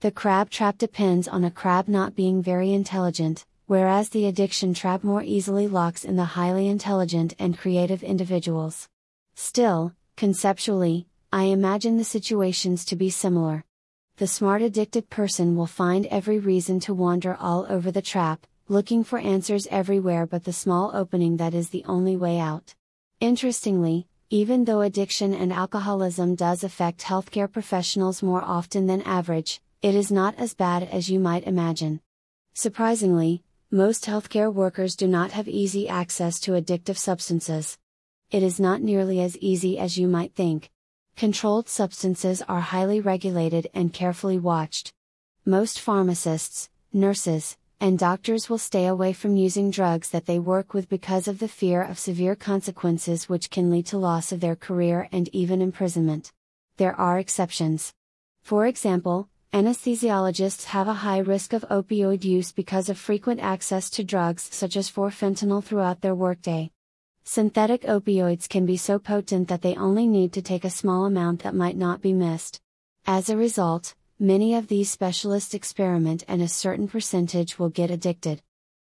The 0.01 0.11
crab 0.11 0.49
trap 0.49 0.79
depends 0.79 1.29
on 1.29 1.45
a 1.45 1.51
crab 1.51 1.87
not 1.87 2.17
being 2.17 2.43
very 2.43 2.73
intelligent, 2.73 3.45
whereas 3.67 4.09
the 4.09 4.25
addiction 4.25 4.73
trap 4.73 5.05
more 5.05 5.23
easily 5.23 5.69
locks 5.69 6.07
in 6.07 6.17
the 6.17 6.25
highly 6.25 6.67
intelligent 6.67 7.35
and 7.39 7.59
creative 7.59 8.03
individuals. 8.03 8.89
Still, 9.35 9.93
conceptually, 10.17 11.07
I 11.31 11.43
imagine 11.43 11.99
the 11.99 12.05
situations 12.05 12.87
to 12.87 12.97
be 12.97 13.11
similar. 13.11 13.67
the 14.17 14.27
smart 14.27 14.63
addicted 14.63 15.11
person 15.11 15.57
will 15.57 15.67
find 15.67 16.07
every 16.07 16.39
reason 16.39 16.81
to 16.81 16.95
wander 16.95 17.37
all 17.39 17.67
over 17.69 17.91
the 17.91 18.01
trap, 18.01 18.47
looking 18.67 19.05
for 19.05 19.19
answers 19.19 19.69
everywhere 19.71 20.25
but 20.25 20.45
the 20.45 20.55
small 20.55 20.91
opening 20.95 21.37
that 21.37 21.53
is 21.53 21.69
the 21.69 21.85
only 21.85 22.17
way 22.17 22.39
out. 22.39 22.75
Interestingly, 23.21 24.07
even 24.31 24.67
though 24.67 24.83
addiction 24.83 25.33
and 25.33 25.51
alcoholism 25.51 26.35
does 26.35 26.63
affect 26.63 27.01
healthcare 27.01 27.51
professionals 27.51 28.23
more 28.23 28.43
often 28.43 28.87
than 28.87 29.01
average, 29.03 29.61
it 29.81 29.95
is 29.95 30.13
not 30.13 30.35
as 30.37 30.53
bad 30.53 30.83
as 30.83 31.09
you 31.09 31.19
might 31.19 31.45
imagine. 31.47 32.01
Surprisingly, 32.53 33.43
most 33.71 34.05
healthcare 34.05 34.53
workers 34.53 34.97
do 34.97 35.07
not 35.07 35.31
have 35.31 35.49
easy 35.49 35.89
access 35.89 36.39
to 36.41 36.53
addictive 36.53 36.99
substances. 36.99 37.79
It 38.31 38.43
is 38.43 38.61
not 38.61 38.83
nearly 38.83 39.21
as 39.21 39.39
easy 39.39 39.79
as 39.79 39.97
you 39.97 40.07
might 40.07 40.35
think. 40.35 40.71
Controlled 41.17 41.69
substances 41.69 42.43
are 42.43 42.61
highly 42.61 43.01
regulated 43.01 43.71
and 43.73 43.95
carefully 43.95 44.39
watched. 44.39 44.93
Most 45.47 45.81
pharmacists, 45.81 46.69
nurses, 46.93 47.57
and 47.81 47.99
doctors 47.99 48.51
will 48.51 48.59
stay 48.59 48.87
away 48.87 49.13
from 49.13 49.37
using 49.37 49.71
drugs 49.71 50.11
that 50.11 50.27
they 50.27 50.39
work 50.39 50.75
with 50.75 50.89
because 50.89 51.29
of 51.29 51.39
the 51.39 51.49
fear 51.49 51.83
of 51.83 51.99
severe 51.99 52.35
consequences 52.35 53.29
which 53.29 53.51
can 53.51 53.71
lead 53.71 53.87
to 53.87 53.99
loss 53.99 54.33
of 54.33 54.41
their 54.41 54.57
career 54.57 55.09
and 55.13 55.29
even 55.33 55.63
imprisonment. 55.63 56.33
There 56.77 56.95
are 56.95 57.19
exceptions. 57.19 57.93
For 58.43 58.67
example, 58.67 59.29
anesthesiologists 59.53 60.65
have 60.65 60.89
a 60.89 60.95
high 60.95 61.19
risk 61.19 61.53
of 61.53 61.65
opioid 61.71 62.25
use 62.25 62.51
because 62.51 62.89
of 62.89 62.99
frequent 62.99 63.41
access 63.41 63.91
to 63.91 64.03
drugs 64.05 64.49
such 64.51 64.77
as 64.77 64.91
4-fentanyl 64.91 65.63
throughout 65.63 66.01
their 66.01 66.15
workday. 66.15 66.71
Synthetic 67.25 67.83
opioids 67.83 68.49
can 68.49 68.67
be 68.67 68.77
so 68.77 68.99
potent 68.99 69.49
that 69.49 69.63
they 69.63 69.77
only 69.77 70.07
need 70.07 70.33
to 70.33 70.43
take 70.43 70.65
a 70.65 70.71
small 70.71 71.05
amount 71.05 71.43
that 71.43 71.55
might 71.55 71.77
not 71.77 72.01
be 72.01 72.13
missed. 72.13 72.61
As 73.07 73.29
a 73.29 73.37
result, 73.37 73.95
Many 74.21 74.55
of 74.55 74.67
these 74.67 74.91
specialists 74.91 75.55
experiment 75.55 76.25
and 76.27 76.43
a 76.43 76.49
certain 76.49 76.89
percentage 76.89 77.57
will 77.57 77.69
get 77.69 77.89
addicted. 77.89 78.43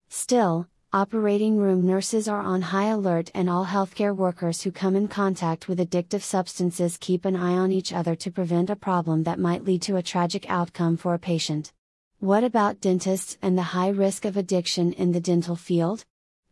Still, 0.09 0.67
operating 0.91 1.55
room 1.55 1.87
nurses 1.87 2.27
are 2.27 2.41
on 2.41 2.61
high 2.61 2.87
alert 2.87 3.31
and 3.33 3.49
all 3.49 3.65
healthcare 3.65 4.13
workers 4.13 4.61
who 4.61 4.73
come 4.73 4.93
in 4.93 5.07
contact 5.07 5.69
with 5.69 5.79
addictive 5.79 6.21
substances 6.21 6.97
keep 6.97 7.23
an 7.23 7.37
eye 7.37 7.55
on 7.55 7.71
each 7.71 7.93
other 7.93 8.13
to 8.13 8.29
prevent 8.29 8.69
a 8.69 8.75
problem 8.75 9.23
that 9.23 9.39
might 9.39 9.63
lead 9.63 9.81
to 9.83 9.95
a 9.95 10.03
tragic 10.03 10.45
outcome 10.49 10.97
for 10.97 11.13
a 11.13 11.19
patient. 11.19 11.71
What 12.19 12.43
about 12.43 12.81
dentists 12.81 13.37
and 13.41 13.57
the 13.57 13.71
high 13.71 13.87
risk 13.87 14.25
of 14.25 14.35
addiction 14.35 14.91
in 14.91 15.13
the 15.13 15.21
dental 15.21 15.55
field? 15.55 16.03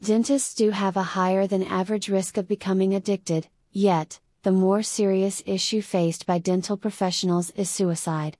Dentists 0.01 0.55
do 0.55 0.69
have 0.69 0.95
a 0.95 1.03
higher 1.03 1.47
than 1.47 1.63
average 1.63 2.07
risk 2.07 2.37
of 2.37 2.47
becoming 2.47 2.95
addicted, 2.95 3.49
yet, 3.73 4.21
the 4.43 4.53
more 4.53 4.83
serious 4.83 5.43
issue 5.45 5.81
faced 5.81 6.25
by 6.25 6.39
dental 6.39 6.77
professionals 6.77 7.49
is 7.57 7.69
suicide. 7.69 8.37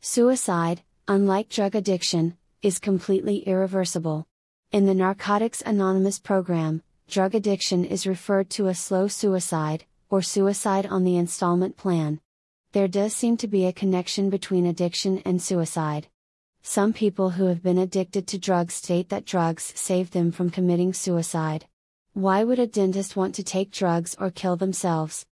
Suicide, 0.00 0.82
unlike 1.08 1.48
drug 1.48 1.74
addiction, 1.74 2.36
is 2.62 2.78
completely 2.78 3.38
irreversible. 3.38 4.28
In 4.70 4.86
the 4.86 4.94
Narcotics 4.94 5.60
Anonymous 5.66 6.20
program, 6.20 6.82
drug 7.08 7.34
addiction 7.34 7.84
is 7.84 8.06
referred 8.06 8.48
to 8.50 8.68
as 8.68 8.78
slow 8.78 9.08
suicide, 9.08 9.86
or 10.08 10.22
suicide 10.22 10.86
on 10.86 11.02
the 11.02 11.16
installment 11.16 11.76
plan. 11.76 12.20
There 12.72 12.86
does 12.86 13.12
seem 13.12 13.36
to 13.38 13.48
be 13.48 13.66
a 13.66 13.72
connection 13.72 14.30
between 14.30 14.66
addiction 14.66 15.20
and 15.24 15.42
suicide. 15.42 16.06
Some 16.62 16.92
people 16.92 17.30
who 17.30 17.46
have 17.46 17.64
been 17.64 17.78
addicted 17.78 18.28
to 18.28 18.38
drugs 18.38 18.74
state 18.74 19.08
that 19.08 19.24
drugs 19.24 19.72
saved 19.74 20.12
them 20.12 20.30
from 20.30 20.50
committing 20.50 20.92
suicide. 20.92 21.66
Why 22.12 22.44
would 22.44 22.60
a 22.60 22.68
dentist 22.68 23.16
want 23.16 23.34
to 23.34 23.42
take 23.42 23.72
drugs 23.72 24.14
or 24.20 24.30
kill 24.30 24.54
themselves? 24.54 25.26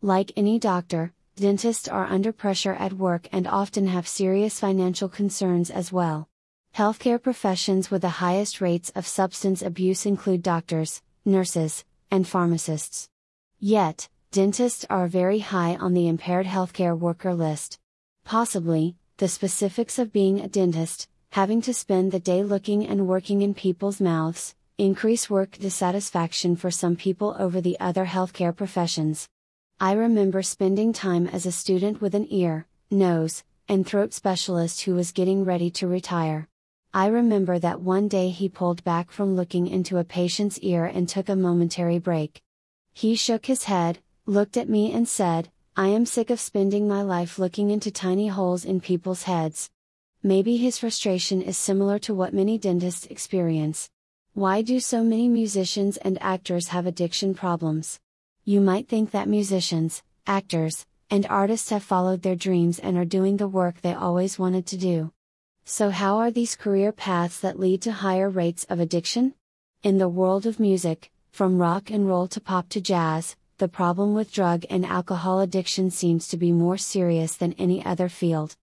Like 0.00 0.30
any 0.36 0.60
doctor, 0.60 1.12
dentists 1.36 1.88
are 1.88 2.06
under 2.06 2.32
pressure 2.32 2.74
at 2.74 2.92
work 2.92 3.28
and 3.32 3.46
often 3.46 3.86
have 3.86 4.06
serious 4.06 4.60
financial 4.60 5.08
concerns 5.08 5.70
as 5.70 5.90
well. 5.90 6.28
Healthcare 6.76 7.22
professions 7.22 7.90
with 7.90 8.02
the 8.02 8.20
highest 8.20 8.60
rates 8.60 8.90
of 8.94 9.06
substance 9.06 9.62
abuse 9.62 10.06
include 10.06 10.42
doctors, 10.42 11.02
nurses, 11.24 11.84
and 12.10 12.26
pharmacists. 12.26 13.08
Yet, 13.58 14.08
dentists 14.30 14.86
are 14.88 15.06
very 15.06 15.40
high 15.40 15.76
on 15.76 15.94
the 15.94 16.08
impaired 16.08 16.46
healthcare 16.46 16.98
worker 16.98 17.34
list. 17.34 17.78
Possibly, 18.24 18.96
the 19.18 19.28
specifics 19.28 19.98
of 19.98 20.12
being 20.12 20.40
a 20.40 20.48
dentist, 20.48 21.08
having 21.30 21.60
to 21.62 21.74
spend 21.74 22.12
the 22.12 22.20
day 22.20 22.42
looking 22.42 22.86
and 22.86 23.06
working 23.06 23.42
in 23.42 23.54
people's 23.54 24.00
mouths, 24.00 24.54
increase 24.78 25.30
work 25.30 25.52
dissatisfaction 25.58 26.56
for 26.56 26.70
some 26.70 26.96
people 26.96 27.36
over 27.38 27.60
the 27.60 27.78
other 27.78 28.06
healthcare 28.06 28.56
professions. 28.56 29.28
I 29.80 29.92
remember 29.92 30.42
spending 30.42 30.92
time 30.92 31.26
as 31.26 31.44
a 31.44 31.52
student 31.52 32.00
with 32.00 32.14
an 32.14 32.26
ear, 32.30 32.66
nose, 32.90 33.42
and 33.68 33.86
throat 33.86 34.12
specialist 34.12 34.82
who 34.82 34.94
was 34.94 35.10
getting 35.10 35.44
ready 35.44 35.70
to 35.70 35.88
retire. 35.88 36.48
I 36.94 37.06
remember 37.06 37.58
that 37.58 37.80
one 37.80 38.06
day 38.06 38.30
he 38.30 38.48
pulled 38.48 38.84
back 38.84 39.10
from 39.10 39.34
looking 39.34 39.66
into 39.66 39.98
a 39.98 40.04
patient's 40.04 40.58
ear 40.58 40.84
and 40.84 41.08
took 41.08 41.28
a 41.28 41.34
momentary 41.34 41.98
break. 41.98 42.42
He 42.92 43.14
shook 43.14 43.46
his 43.46 43.64
head, 43.64 43.98
looked 44.26 44.56
at 44.56 44.68
me 44.68 44.92
and 44.92 45.08
said, 45.08 45.50
I 45.76 45.88
am 45.88 46.06
sick 46.06 46.30
of 46.30 46.38
spending 46.38 46.86
my 46.86 47.02
life 47.02 47.38
looking 47.38 47.70
into 47.70 47.90
tiny 47.90 48.28
holes 48.28 48.64
in 48.64 48.80
people's 48.80 49.22
heads. 49.22 49.70
Maybe 50.22 50.58
his 50.58 50.78
frustration 50.78 51.42
is 51.42 51.56
similar 51.56 51.98
to 52.00 52.14
what 52.14 52.34
many 52.34 52.58
dentists 52.58 53.06
experience. 53.06 53.90
Why 54.34 54.62
do 54.62 54.78
so 54.78 55.02
many 55.02 55.28
musicians 55.28 55.96
and 55.96 56.22
actors 56.22 56.68
have 56.68 56.86
addiction 56.86 57.34
problems? 57.34 57.98
You 58.44 58.60
might 58.60 58.88
think 58.88 59.12
that 59.12 59.28
musicians, 59.28 60.02
actors, 60.26 60.84
and 61.08 61.24
artists 61.26 61.70
have 61.70 61.84
followed 61.84 62.22
their 62.22 62.34
dreams 62.34 62.80
and 62.80 62.96
are 62.96 63.04
doing 63.04 63.36
the 63.36 63.46
work 63.46 63.80
they 63.80 63.94
always 63.94 64.36
wanted 64.36 64.66
to 64.66 64.76
do. 64.76 65.12
So, 65.64 65.90
how 65.90 66.16
are 66.18 66.32
these 66.32 66.56
career 66.56 66.90
paths 66.90 67.38
that 67.38 67.60
lead 67.60 67.82
to 67.82 67.92
higher 67.92 68.28
rates 68.28 68.64
of 68.64 68.80
addiction? 68.80 69.34
In 69.84 69.98
the 69.98 70.08
world 70.08 70.44
of 70.44 70.58
music, 70.58 71.12
from 71.30 71.58
rock 71.58 71.88
and 71.88 72.08
roll 72.08 72.26
to 72.26 72.40
pop 72.40 72.68
to 72.70 72.80
jazz, 72.80 73.36
the 73.58 73.68
problem 73.68 74.12
with 74.12 74.32
drug 74.32 74.64
and 74.68 74.84
alcohol 74.84 75.38
addiction 75.38 75.92
seems 75.92 76.26
to 76.26 76.36
be 76.36 76.50
more 76.50 76.76
serious 76.76 77.36
than 77.36 77.52
any 77.52 77.84
other 77.84 78.08
field. 78.08 78.56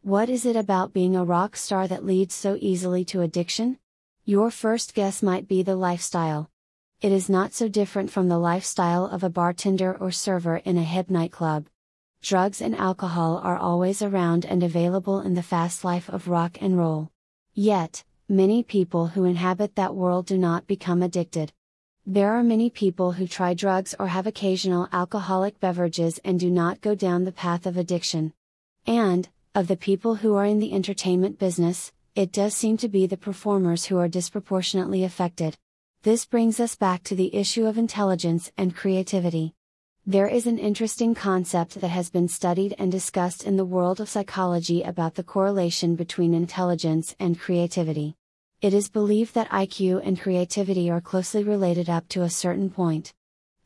What 0.00 0.30
is 0.30 0.46
it 0.46 0.56
about 0.56 0.94
being 0.94 1.14
a 1.14 1.26
rock 1.26 1.56
star 1.58 1.86
that 1.88 2.06
leads 2.06 2.34
so 2.34 2.56
easily 2.58 3.04
to 3.06 3.20
addiction? 3.20 3.78
Your 4.24 4.50
first 4.50 4.94
guess 4.94 5.22
might 5.22 5.46
be 5.46 5.62
the 5.62 5.76
lifestyle 5.76 6.48
it 7.02 7.12
is 7.12 7.28
not 7.28 7.52
so 7.52 7.68
different 7.68 8.10
from 8.10 8.28
the 8.28 8.38
lifestyle 8.38 9.04
of 9.04 9.22
a 9.22 9.28
bartender 9.28 9.94
or 10.00 10.10
server 10.10 10.56
in 10.56 10.78
a 10.78 10.82
hip 10.82 11.10
nightclub. 11.10 11.66
Drugs 12.22 12.62
and 12.62 12.74
alcohol 12.74 13.38
are 13.44 13.58
always 13.58 14.00
around 14.00 14.46
and 14.46 14.62
available 14.62 15.20
in 15.20 15.34
the 15.34 15.42
fast 15.42 15.84
life 15.84 16.08
of 16.08 16.26
rock 16.26 16.56
and 16.60 16.78
roll. 16.78 17.10
Yet, 17.52 18.02
many 18.30 18.62
people 18.62 19.08
who 19.08 19.24
inhabit 19.24 19.76
that 19.76 19.94
world 19.94 20.24
do 20.24 20.38
not 20.38 20.66
become 20.66 21.02
addicted. 21.02 21.52
There 22.06 22.32
are 22.32 22.42
many 22.42 22.70
people 22.70 23.12
who 23.12 23.26
try 23.26 23.52
drugs 23.52 23.94
or 23.98 24.06
have 24.06 24.26
occasional 24.26 24.88
alcoholic 24.90 25.60
beverages 25.60 26.18
and 26.24 26.40
do 26.40 26.50
not 26.50 26.80
go 26.80 26.94
down 26.94 27.24
the 27.24 27.32
path 27.32 27.66
of 27.66 27.76
addiction. 27.76 28.32
And, 28.86 29.28
of 29.54 29.68
the 29.68 29.76
people 29.76 30.14
who 30.14 30.34
are 30.34 30.46
in 30.46 30.60
the 30.60 30.72
entertainment 30.72 31.38
business, 31.38 31.92
it 32.14 32.32
does 32.32 32.54
seem 32.54 32.78
to 32.78 32.88
be 32.88 33.06
the 33.06 33.18
performers 33.18 33.84
who 33.84 33.98
are 33.98 34.08
disproportionately 34.08 35.04
affected. 35.04 35.58
This 36.06 36.24
brings 36.24 36.60
us 36.60 36.76
back 36.76 37.02
to 37.02 37.16
the 37.16 37.34
issue 37.34 37.66
of 37.66 37.76
intelligence 37.76 38.52
and 38.56 38.76
creativity. 38.76 39.54
There 40.06 40.28
is 40.28 40.46
an 40.46 40.56
interesting 40.56 41.16
concept 41.16 41.80
that 41.80 41.88
has 41.88 42.10
been 42.10 42.28
studied 42.28 42.76
and 42.78 42.92
discussed 42.92 43.42
in 43.42 43.56
the 43.56 43.64
world 43.64 44.00
of 44.00 44.08
psychology 44.08 44.84
about 44.84 45.16
the 45.16 45.24
correlation 45.24 45.96
between 45.96 46.32
intelligence 46.32 47.16
and 47.18 47.40
creativity. 47.40 48.14
It 48.62 48.72
is 48.72 48.88
believed 48.88 49.34
that 49.34 49.50
IQ 49.50 50.00
and 50.06 50.20
creativity 50.20 50.88
are 50.88 51.00
closely 51.00 51.42
related 51.42 51.90
up 51.90 52.06
to 52.10 52.22
a 52.22 52.30
certain 52.30 52.70
point. 52.70 53.12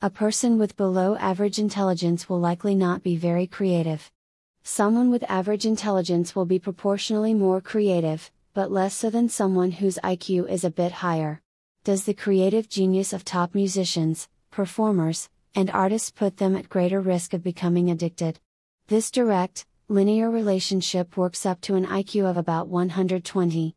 A 0.00 0.08
person 0.08 0.58
with 0.58 0.78
below 0.78 1.16
average 1.16 1.58
intelligence 1.58 2.26
will 2.26 2.40
likely 2.40 2.74
not 2.74 3.02
be 3.02 3.16
very 3.16 3.46
creative. 3.46 4.10
Someone 4.62 5.10
with 5.10 5.30
average 5.30 5.66
intelligence 5.66 6.34
will 6.34 6.46
be 6.46 6.58
proportionally 6.58 7.34
more 7.34 7.60
creative, 7.60 8.30
but 8.54 8.72
less 8.72 8.94
so 8.94 9.10
than 9.10 9.28
someone 9.28 9.72
whose 9.72 9.98
IQ 10.02 10.48
is 10.48 10.64
a 10.64 10.70
bit 10.70 10.92
higher 11.04 11.42
does 11.82 12.04
the 12.04 12.14
creative 12.14 12.68
genius 12.68 13.12
of 13.12 13.24
top 13.24 13.54
musicians, 13.54 14.28
performers, 14.50 15.30
and 15.54 15.70
artists 15.70 16.10
put 16.10 16.36
them 16.36 16.54
at 16.54 16.68
greater 16.68 17.00
risk 17.00 17.32
of 17.32 17.42
becoming 17.42 17.90
addicted. 17.90 18.38
This 18.88 19.10
direct, 19.10 19.66
linear 19.88 20.30
relationship 20.30 21.16
works 21.16 21.46
up 21.46 21.60
to 21.62 21.76
an 21.76 21.86
IQ 21.86 22.28
of 22.28 22.36
about 22.36 22.68
120. 22.68 23.74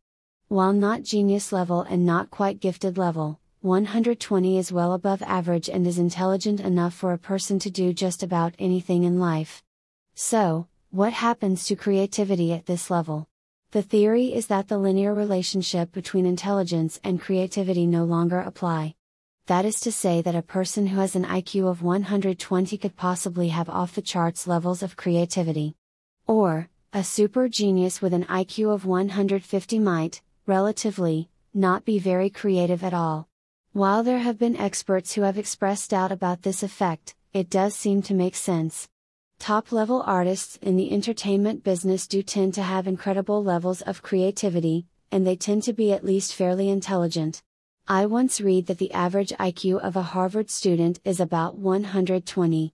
While 0.48 0.72
not 0.72 1.02
genius 1.02 1.50
level 1.50 1.80
and 1.82 2.04
not 2.04 2.30
quite 2.30 2.60
gifted 2.60 2.98
level, 2.98 3.40
120 3.62 4.58
is 4.58 4.70
well 4.70 4.92
above 4.92 5.22
average 5.22 5.70
and 5.70 5.86
is 5.86 5.98
intelligent 5.98 6.60
enough 6.60 6.92
for 6.92 7.14
a 7.14 7.18
person 7.18 7.58
to 7.60 7.70
do 7.70 7.94
just 7.94 8.22
about 8.22 8.54
anything 8.58 9.04
in 9.04 9.18
life. 9.18 9.62
So, 10.14 10.68
what 10.90 11.14
happens 11.14 11.66
to 11.66 11.74
creativity 11.74 12.52
at 12.52 12.66
this 12.66 12.90
level? 12.90 13.26
The 13.74 13.82
theory 13.82 14.32
is 14.32 14.46
that 14.46 14.68
the 14.68 14.78
linear 14.78 15.12
relationship 15.12 15.90
between 15.90 16.26
intelligence 16.26 17.00
and 17.02 17.20
creativity 17.20 17.88
no 17.88 18.04
longer 18.04 18.38
apply. 18.38 18.94
That 19.46 19.64
is 19.64 19.80
to 19.80 19.90
say 19.90 20.22
that 20.22 20.36
a 20.36 20.42
person 20.42 20.86
who 20.86 21.00
has 21.00 21.16
an 21.16 21.24
IQ 21.24 21.68
of 21.68 21.82
120 21.82 22.78
could 22.78 22.94
possibly 22.94 23.48
have 23.48 23.68
off 23.68 23.96
the 23.96 24.00
charts 24.00 24.46
levels 24.46 24.84
of 24.84 24.96
creativity. 24.96 25.74
Or, 26.28 26.68
A 26.92 27.02
super 27.02 27.48
genius 27.48 28.00
with 28.00 28.14
an 28.14 28.26
IQ 28.26 28.72
of 28.72 28.86
150 28.86 29.80
might, 29.80 30.22
relatively, 30.46 31.28
not 31.52 31.84
be 31.84 31.98
very 31.98 32.30
creative 32.30 32.84
at 32.84 32.94
all. 32.94 33.26
While 33.72 34.04
there 34.04 34.20
have 34.20 34.38
been 34.38 34.56
experts 34.56 35.14
who 35.14 35.22
have 35.22 35.36
expressed 35.36 35.90
doubt 35.90 36.12
about 36.12 36.42
this 36.42 36.62
effect, 36.62 37.16
it 37.32 37.50
does 37.50 37.74
seem 37.74 38.02
to 38.02 38.14
make 38.14 38.36
sense. 38.36 38.88
Top 39.44 39.72
level 39.72 40.02
artists 40.06 40.58
in 40.62 40.76
the 40.76 40.90
entertainment 40.90 41.62
business 41.62 42.06
do 42.06 42.22
tend 42.22 42.54
to 42.54 42.62
have 42.62 42.86
incredible 42.86 43.44
levels 43.44 43.82
of 43.82 44.00
creativity, 44.00 44.86
and 45.12 45.26
they 45.26 45.36
tend 45.36 45.62
to 45.64 45.74
be 45.74 45.92
at 45.92 46.02
least 46.02 46.32
fairly 46.32 46.70
intelligent. 46.70 47.42
I 47.86 48.06
once 48.06 48.40
read 48.40 48.68
that 48.68 48.78
the 48.78 48.90
average 48.94 49.34
IQ 49.38 49.80
of 49.80 49.96
a 49.96 50.02
Harvard 50.14 50.48
student 50.48 50.98
is 51.04 51.20
about 51.20 51.58
120. 51.58 52.72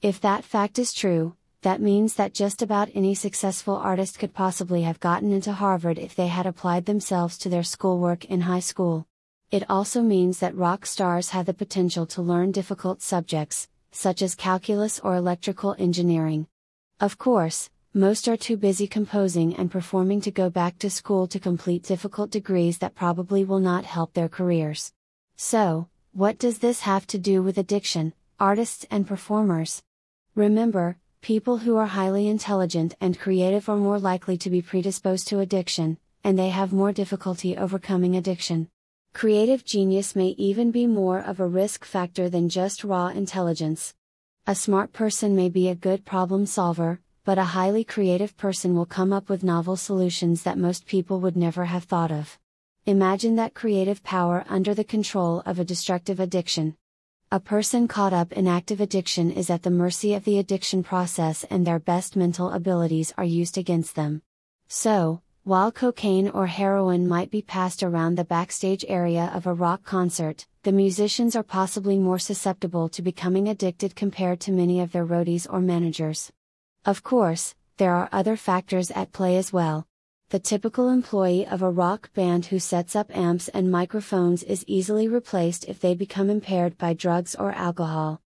If 0.00 0.20
that 0.20 0.44
fact 0.44 0.78
is 0.78 0.92
true, 0.92 1.34
that 1.62 1.82
means 1.82 2.14
that 2.14 2.34
just 2.34 2.62
about 2.62 2.90
any 2.94 3.16
successful 3.16 3.74
artist 3.74 4.20
could 4.20 4.32
possibly 4.32 4.82
have 4.82 5.00
gotten 5.00 5.32
into 5.32 5.52
Harvard 5.52 5.98
if 5.98 6.14
they 6.14 6.28
had 6.28 6.46
applied 6.46 6.86
themselves 6.86 7.36
to 7.38 7.48
their 7.48 7.64
schoolwork 7.64 8.26
in 8.26 8.42
high 8.42 8.60
school. 8.60 9.08
It 9.50 9.68
also 9.68 10.02
means 10.02 10.38
that 10.38 10.54
rock 10.54 10.86
stars 10.86 11.30
have 11.30 11.46
the 11.46 11.52
potential 11.52 12.06
to 12.06 12.22
learn 12.22 12.52
difficult 12.52 13.02
subjects, 13.02 13.66
such 13.92 14.20
as 14.22 14.34
calculus 14.34 14.98
or 14.98 15.14
electrical 15.14 15.76
engineering. 15.78 16.48
Of 16.98 17.18
course, 17.18 17.70
most 17.94 18.26
are 18.26 18.36
too 18.36 18.56
busy 18.56 18.88
composing 18.88 19.54
and 19.54 19.70
performing 19.70 20.20
to 20.22 20.30
go 20.32 20.50
back 20.50 20.78
to 20.78 20.90
school 20.90 21.28
to 21.28 21.38
complete 21.38 21.84
difficult 21.84 22.30
degrees 22.30 22.78
that 22.78 22.96
probably 22.96 23.44
will 23.44 23.60
not 23.60 23.84
help 23.84 24.14
their 24.14 24.28
careers. 24.28 24.92
So, 25.36 25.88
what 26.12 26.38
does 26.38 26.58
this 26.58 26.80
have 26.80 27.06
to 27.06 27.18
do 27.18 27.42
with 27.42 27.58
addiction, 27.58 28.14
artists 28.40 28.84
and 28.90 29.06
performers? 29.06 29.82
Remember, 30.34 30.96
People 31.22 31.58
who 31.58 31.76
are 31.76 31.86
highly 31.86 32.26
intelligent 32.26 32.96
and 33.00 33.16
creative 33.16 33.68
are 33.68 33.76
more 33.76 34.00
likely 34.00 34.36
to 34.38 34.50
be 34.50 34.60
predisposed 34.60 35.28
to 35.28 35.38
addiction, 35.38 35.96
and 36.24 36.36
they 36.36 36.48
have 36.48 36.72
more 36.72 36.90
difficulty 36.90 37.56
overcoming 37.56 38.16
addiction. 38.16 38.68
Creative 39.14 39.62
genius 39.62 40.16
may 40.16 40.28
even 40.38 40.70
be 40.70 40.86
more 40.86 41.20
of 41.20 41.38
a 41.38 41.46
risk 41.46 41.84
factor 41.84 42.30
than 42.30 42.48
just 42.48 42.82
raw 42.82 43.08
intelligence. 43.08 43.94
A 44.46 44.54
smart 44.54 44.92
person 44.92 45.36
may 45.36 45.48
be 45.48 45.68
a 45.68 45.74
good 45.74 46.04
problem 46.04 46.46
solver, 46.46 46.98
but 47.24 47.38
a 47.38 47.44
highly 47.44 47.84
creative 47.84 48.36
person 48.36 48.74
will 48.74 48.86
come 48.86 49.12
up 49.12 49.28
with 49.28 49.44
novel 49.44 49.76
solutions 49.76 50.42
that 50.42 50.58
most 50.58 50.86
people 50.86 51.20
would 51.20 51.36
never 51.36 51.66
have 51.66 51.84
thought 51.84 52.10
of. 52.10 52.38
Imagine 52.86 53.36
that 53.36 53.54
creative 53.54 54.02
power 54.02 54.44
under 54.48 54.74
the 54.74 54.82
control 54.82 55.42
of 55.46 55.60
a 55.60 55.64
destructive 55.64 56.18
addiction. 56.18 56.74
A 57.30 57.38
person 57.38 57.86
caught 57.86 58.12
up 58.12 58.32
in 58.32 58.48
active 58.48 58.80
addiction 58.80 59.30
is 59.30 59.50
at 59.50 59.62
the 59.62 59.70
mercy 59.70 60.14
of 60.14 60.24
the 60.24 60.38
addiction 60.38 60.82
process 60.82 61.44
and 61.44 61.66
their 61.66 61.78
best 61.78 62.16
mental 62.16 62.50
abilities 62.50 63.12
are 63.16 63.24
used 63.24 63.56
against 63.56 63.94
them. 63.94 64.22
So, 64.68 65.20
while 65.44 65.72
cocaine 65.72 66.28
or 66.28 66.46
heroin 66.46 67.08
might 67.08 67.30
be 67.30 67.42
passed 67.42 67.82
around 67.82 68.16
the 68.16 68.24
backstage 68.24 68.84
area 68.88 69.30
of 69.34 69.46
a 69.46 69.52
rock 69.52 69.82
concert, 69.82 70.46
the 70.62 70.72
musicians 70.72 71.34
are 71.34 71.42
possibly 71.42 71.98
more 71.98 72.18
susceptible 72.18 72.88
to 72.88 73.02
becoming 73.02 73.48
addicted 73.48 73.96
compared 73.96 74.38
to 74.40 74.52
many 74.52 74.80
of 74.80 74.92
their 74.92 75.06
roadies 75.06 75.46
or 75.50 75.60
managers. 75.60 76.30
Of 76.84 77.02
course, 77.02 77.54
there 77.76 77.94
are 77.94 78.08
other 78.12 78.36
factors 78.36 78.90
at 78.92 79.12
play 79.12 79.36
as 79.36 79.52
well, 79.52 79.86
the 80.32 80.38
typical 80.38 80.88
employee 80.88 81.46
of 81.46 81.60
a 81.60 81.68
rock 81.68 82.10
band 82.14 82.46
who 82.46 82.58
sets 82.58 82.96
up 82.96 83.14
amps 83.14 83.48
and 83.48 83.70
microphones 83.70 84.42
is 84.42 84.64
easily 84.66 85.06
replaced 85.06 85.66
if 85.66 85.78
they 85.78 85.94
become 85.94 86.30
impaired 86.30 86.78
by 86.78 86.94
drugs 86.94 87.34
or 87.34 87.52
alcohol. 87.52 88.18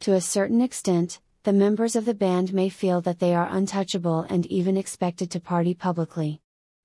To 0.00 0.14
a 0.14 0.22
certain 0.22 0.62
extent, 0.62 1.20
the 1.42 1.52
members 1.52 1.96
of 1.96 2.06
the 2.06 2.14
band 2.14 2.54
may 2.54 2.70
feel 2.70 3.02
that 3.02 3.18
they 3.18 3.34
are 3.34 3.46
untouchable 3.46 4.20
and 4.30 4.46
even 4.46 4.78
expected 4.78 5.30
to 5.32 5.38
party 5.38 5.74
publicly. 5.74 6.40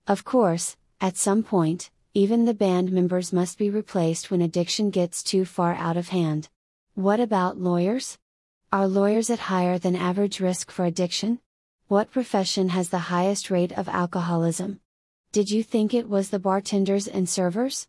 Of 0.07 0.23
course, 0.23 0.77
at 1.01 1.17
some 1.17 1.41
point, 1.41 1.89
even 2.13 2.45
the 2.45 2.53
band 2.53 2.91
members 2.91 3.33
must 3.33 3.57
be 3.57 3.71
replaced 3.71 4.29
when 4.29 4.39
addiction 4.39 4.91
gets 4.91 5.23
too 5.23 5.45
far 5.45 5.73
out 5.73 5.97
of 5.97 6.09
hand. 6.09 6.47
What 6.93 7.19
about 7.19 7.57
lawyers? 7.57 8.19
Are 8.71 8.87
lawyers 8.87 9.31
at 9.31 9.39
higher 9.39 9.79
than 9.79 9.95
average 9.95 10.39
risk 10.39 10.69
for 10.69 10.85
addiction? 10.85 11.39
What 11.87 12.11
profession 12.11 12.69
has 12.69 12.89
the 12.89 13.09
highest 13.09 13.49
rate 13.49 13.71
of 13.71 13.89
alcoholism? 13.89 14.79
Did 15.31 15.49
you 15.49 15.63
think 15.63 15.91
it 15.91 16.07
was 16.07 16.29
the 16.29 16.39
bartenders 16.39 17.07
and 17.07 17.27
servers? 17.27 17.87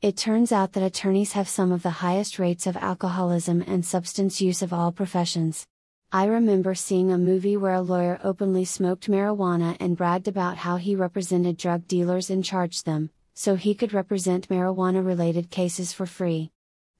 It 0.00 0.16
turns 0.16 0.52
out 0.52 0.72
that 0.74 0.84
attorneys 0.84 1.32
have 1.32 1.48
some 1.48 1.72
of 1.72 1.82
the 1.82 1.98
highest 1.98 2.38
rates 2.38 2.68
of 2.68 2.76
alcoholism 2.76 3.64
and 3.66 3.84
substance 3.84 4.40
use 4.40 4.62
of 4.62 4.72
all 4.72 4.92
professions. 4.92 5.66
I 6.16 6.24
remember 6.24 6.74
seeing 6.74 7.12
a 7.12 7.18
movie 7.18 7.58
where 7.58 7.74
a 7.74 7.82
lawyer 7.82 8.18
openly 8.24 8.64
smoked 8.64 9.06
marijuana 9.06 9.76
and 9.78 9.98
bragged 9.98 10.28
about 10.28 10.56
how 10.56 10.76
he 10.76 10.96
represented 10.96 11.58
drug 11.58 11.86
dealers 11.86 12.30
and 12.30 12.42
charged 12.42 12.86
them, 12.86 13.10
so 13.34 13.54
he 13.54 13.74
could 13.74 13.92
represent 13.92 14.48
marijuana 14.48 15.04
related 15.04 15.50
cases 15.50 15.92
for 15.92 16.06
free. 16.06 16.52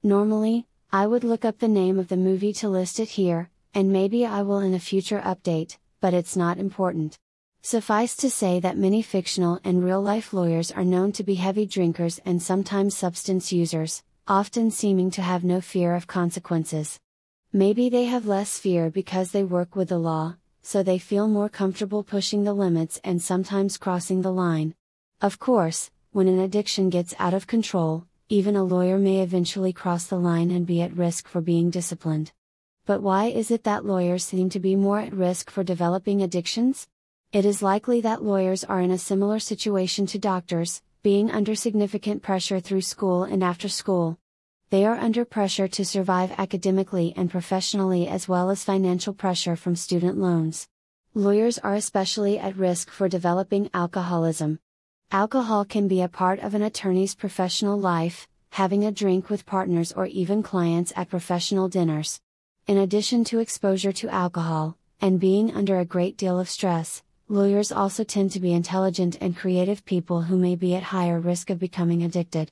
Normally, 0.03 0.67
I 0.93 1.07
would 1.07 1.25
look 1.25 1.47
up 1.47 1.61
the 1.61 1.67
name 1.67 1.99
of 1.99 2.09
the 2.09 2.19
movie 2.19 2.53
to 2.61 2.69
list 2.69 3.01
it 3.01 3.09
here, 3.09 3.49
and 3.73 3.91
maybe 3.91 4.27
I 4.27 4.43
will 4.43 4.59
in 4.59 4.75
a 4.75 4.79
future 4.79 5.23
update, 5.25 5.79
but 6.03 6.13
it's 6.13 6.37
not 6.37 6.59
important. 6.59 7.17
Suffice 7.63 8.17
to 8.17 8.29
say 8.29 8.61
that 8.61 8.77
many 8.77 9.01
fictional 9.01 9.61
and 9.65 9.83
real 9.83 10.03
life 10.03 10.35
lawyers 10.35 10.71
are 10.71 10.85
known 10.85 11.13
to 11.13 11.25
be 11.25 11.37
heavy 11.37 11.65
drinkers 11.65 12.21
and 12.27 12.43
sometimes 12.43 12.95
substance 12.95 13.51
users, 13.51 14.03
often 14.29 14.71
seeming 14.71 15.11
to 15.13 15.23
have 15.23 15.43
no 15.43 15.63
fear 15.63 15.95
of 15.95 16.07
consequences. 16.07 17.01
Maybe 17.57 17.89
they 17.89 18.05
have 18.05 18.27
less 18.27 18.59
fear 18.59 18.91
because 18.91 19.31
they 19.31 19.43
work 19.43 19.75
with 19.75 19.89
the 19.89 19.97
law, 19.97 20.35
so 20.61 20.83
they 20.83 20.99
feel 20.99 21.27
more 21.27 21.49
comfortable 21.49 22.03
pushing 22.03 22.45
the 22.45 22.53
limits 22.53 23.01
and 23.03 23.23
sometimes 23.23 23.79
crossing 23.79 24.21
the 24.21 24.31
line. 24.31 24.75
Of 25.23 25.39
course, 25.39 25.91
when 26.13 26.29
an 26.29 26.39
addiction 26.39 26.91
gets 26.91 27.15
out 27.19 27.33
of 27.33 27.47
control, 27.47 28.05
even 28.29 28.57
a 28.57 28.63
lawyer 28.63 28.99
may 28.99 29.21
eventually 29.21 29.73
cross 29.73 30.05
the 30.05 30.19
line 30.19 30.51
and 30.51 30.67
be 30.67 30.83
at 30.83 30.95
risk 30.95 31.27
for 31.29 31.41
being 31.41 31.71
disciplined. 31.71 32.31
But 32.85 33.01
why 33.01 33.29
is 33.29 33.51
it 33.51 33.65
that 33.65 33.87
lawyers 33.87 34.23
seem 34.23 34.51
to 34.51 34.61
be 34.61 34.77
more 34.77 35.01
at 35.01 35.15
risk 35.15 35.51
for 35.51 35.65
developing 35.65 36.21
addictions? 36.21 36.87
It 37.33 37.47
is 37.47 37.63
likely 37.63 38.03
that 38.03 38.23
lawyers 38.23 38.65
are 38.65 38.83
in 38.83 38.91
a 38.91 38.99
similar 38.99 39.39
situation 39.39 40.05
to 40.09 40.19
doctors, 40.19 40.83
being 41.03 41.31
under 41.31 41.55
significant 41.55 42.23
pressure 42.23 42.61
through 42.61 42.83
school 42.83 43.25
and 43.25 43.43
after 43.43 43.71
school. 43.71 44.19
They 44.71 44.85
are 44.85 44.97
under 44.97 45.25
pressure 45.25 45.69
to 45.69 45.85
survive 45.85 46.33
academically 46.37 47.15
and 47.17 47.31
professionally 47.31 48.09
as 48.09 48.27
well 48.27 48.51
as 48.51 48.65
financial 48.65 49.15
pressure 49.15 49.55
from 49.55 49.77
student 49.77 50.19
loans. 50.19 50.67
Lawyers 51.15 51.57
are 51.59 51.75
especially 51.75 52.37
at 52.37 52.57
risk 52.57 52.91
for 52.91 53.09
developing 53.09 53.71
alcoholism. 53.73 54.59
Alcohol 55.13 55.65
can 55.65 55.87
be 55.87 56.03
a 56.03 56.09
part 56.09 56.41
of 56.41 56.53
an 56.55 56.63
attorney's 56.63 57.15
professional 57.15 57.79
life, 57.79 58.27
having 58.51 58.85
a 58.85 58.91
drink 58.91 59.31
with 59.31 59.47
partners 59.47 59.93
or 59.93 60.07
even 60.07 60.43
clients 60.43 60.93
at 60.97 61.11
professional 61.11 61.69
dinners. 61.69 62.21
In 62.67 62.79
addition 62.79 63.23
to 63.25 63.39
exposure 63.39 63.93
to 63.93 64.09
alcohol, 64.09 64.77
and 65.01 65.21
being 65.21 65.55
under 65.55 65.79
a 65.79 65.85
great 65.85 66.17
deal 66.17 66.41
of 66.41 66.51
stress, 66.51 67.05
lawyers 67.29 67.71
also 67.71 68.03
tend 68.03 68.33
to 68.33 68.41
be 68.41 68.53
intelligent 68.53 69.17
and 69.21 69.37
creative 69.37 69.85
people 69.85 70.23
who 70.23 70.37
may 70.37 70.57
be 70.57 70.75
at 70.75 70.83
higher 70.83 71.21
risk 71.21 71.51
of 71.51 71.61
becoming 71.61 72.03
addicted. 72.03 72.51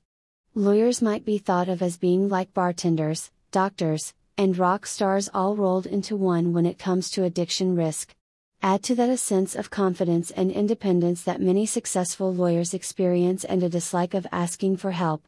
Lawyers 0.56 1.02
might 1.02 1.24
be 1.24 1.38
thought 1.38 1.68
of 1.68 1.82
as 1.82 1.96
being 1.96 2.28
like 2.28 2.54
bartenders, 2.54 3.32
doctors, 3.50 4.14
and 4.38 4.56
rock 4.56 4.86
stars 4.86 5.28
all 5.34 5.56
rolled 5.56 5.84
into 5.84 6.14
one 6.14 6.52
when 6.52 6.64
it 6.64 6.78
comes 6.78 7.10
to 7.10 7.24
addiction 7.24 7.74
risk. 7.74 8.14
Add 8.62 8.84
to 8.84 8.94
that 8.94 9.10
a 9.10 9.16
sense 9.16 9.56
of 9.56 9.70
confidence 9.70 10.30
and 10.30 10.52
independence 10.52 11.24
that 11.24 11.40
many 11.40 11.66
successful 11.66 12.32
lawyers 12.32 12.72
experience 12.72 13.42
and 13.42 13.64
a 13.64 13.68
dislike 13.68 14.14
of 14.14 14.28
asking 14.30 14.76
for 14.76 14.92
help. 14.92 15.26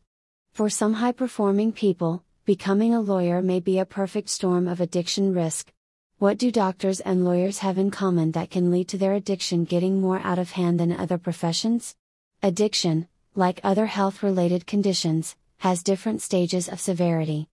For 0.53 0.71
some 0.71 0.93
high 0.95 1.11
performing 1.11 1.73
people, 1.73 2.23
becoming 2.45 2.95
a 2.95 3.01
lawyer 3.01 3.43
may 3.43 3.59
be 3.59 3.81
a 3.81 3.85
perfect 3.85 4.29
storm 4.29 4.69
of 4.69 4.81
addiction 4.81 5.35
risk. 5.35 5.73
What 6.21 6.39
do 6.39 6.53
doctors 6.53 7.01
and 7.01 7.25
lawyers 7.25 7.59
have 7.59 7.79
in 7.79 7.91
common 7.91 8.31
that 8.31 8.51
can 8.51 8.71
lead 8.71 8.87
to 8.91 8.97
their 8.97 9.15
addiction 9.15 9.65
getting 9.65 10.01
more 10.01 10.21
out 10.23 10.39
of 10.39 10.53
hand 10.53 10.79
than 10.79 10.93
other 10.93 11.19
professions? 11.19 11.97
Addiction, 12.45 13.09
like 13.37 13.61
other 13.63 13.87
health 13.87 14.23
related 14.23 14.67
conditions, 14.67 15.37
has 15.59 15.83
different 15.83 16.23
stages 16.23 16.69
of 16.69 16.81
severity. 16.81 17.49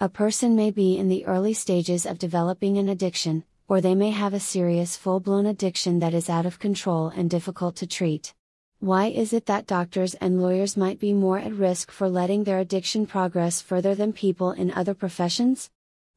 A 0.00 0.08
person 0.08 0.54
may 0.54 0.70
be 0.70 0.96
in 0.96 1.08
the 1.08 1.26
early 1.26 1.54
stages 1.54 2.06
of 2.06 2.18
developing 2.18 2.78
an 2.78 2.88
addiction, 2.88 3.44
or 3.68 3.80
they 3.80 3.94
may 3.94 4.10
have 4.10 4.32
a 4.32 4.40
serious 4.40 4.96
full 4.96 5.20
blown 5.20 5.46
addiction 5.46 5.98
that 5.98 6.14
is 6.14 6.30
out 6.30 6.46
of 6.46 6.58
control 6.58 7.08
and 7.08 7.28
difficult 7.28 7.76
to 7.76 7.86
treat. 7.86 8.32
Why 8.78 9.06
is 9.06 9.32
it 9.32 9.46
that 9.46 9.66
doctors 9.66 10.14
and 10.14 10.42
lawyers 10.42 10.76
might 10.76 11.00
be 11.00 11.12
more 11.12 11.38
at 11.38 11.54
risk 11.54 11.90
for 11.90 12.08
letting 12.08 12.44
their 12.44 12.58
addiction 12.58 13.06
progress 13.06 13.60
further 13.60 13.94
than 13.94 14.12
people 14.12 14.52
in 14.52 14.70
other 14.70 14.94
professions? 14.94 15.70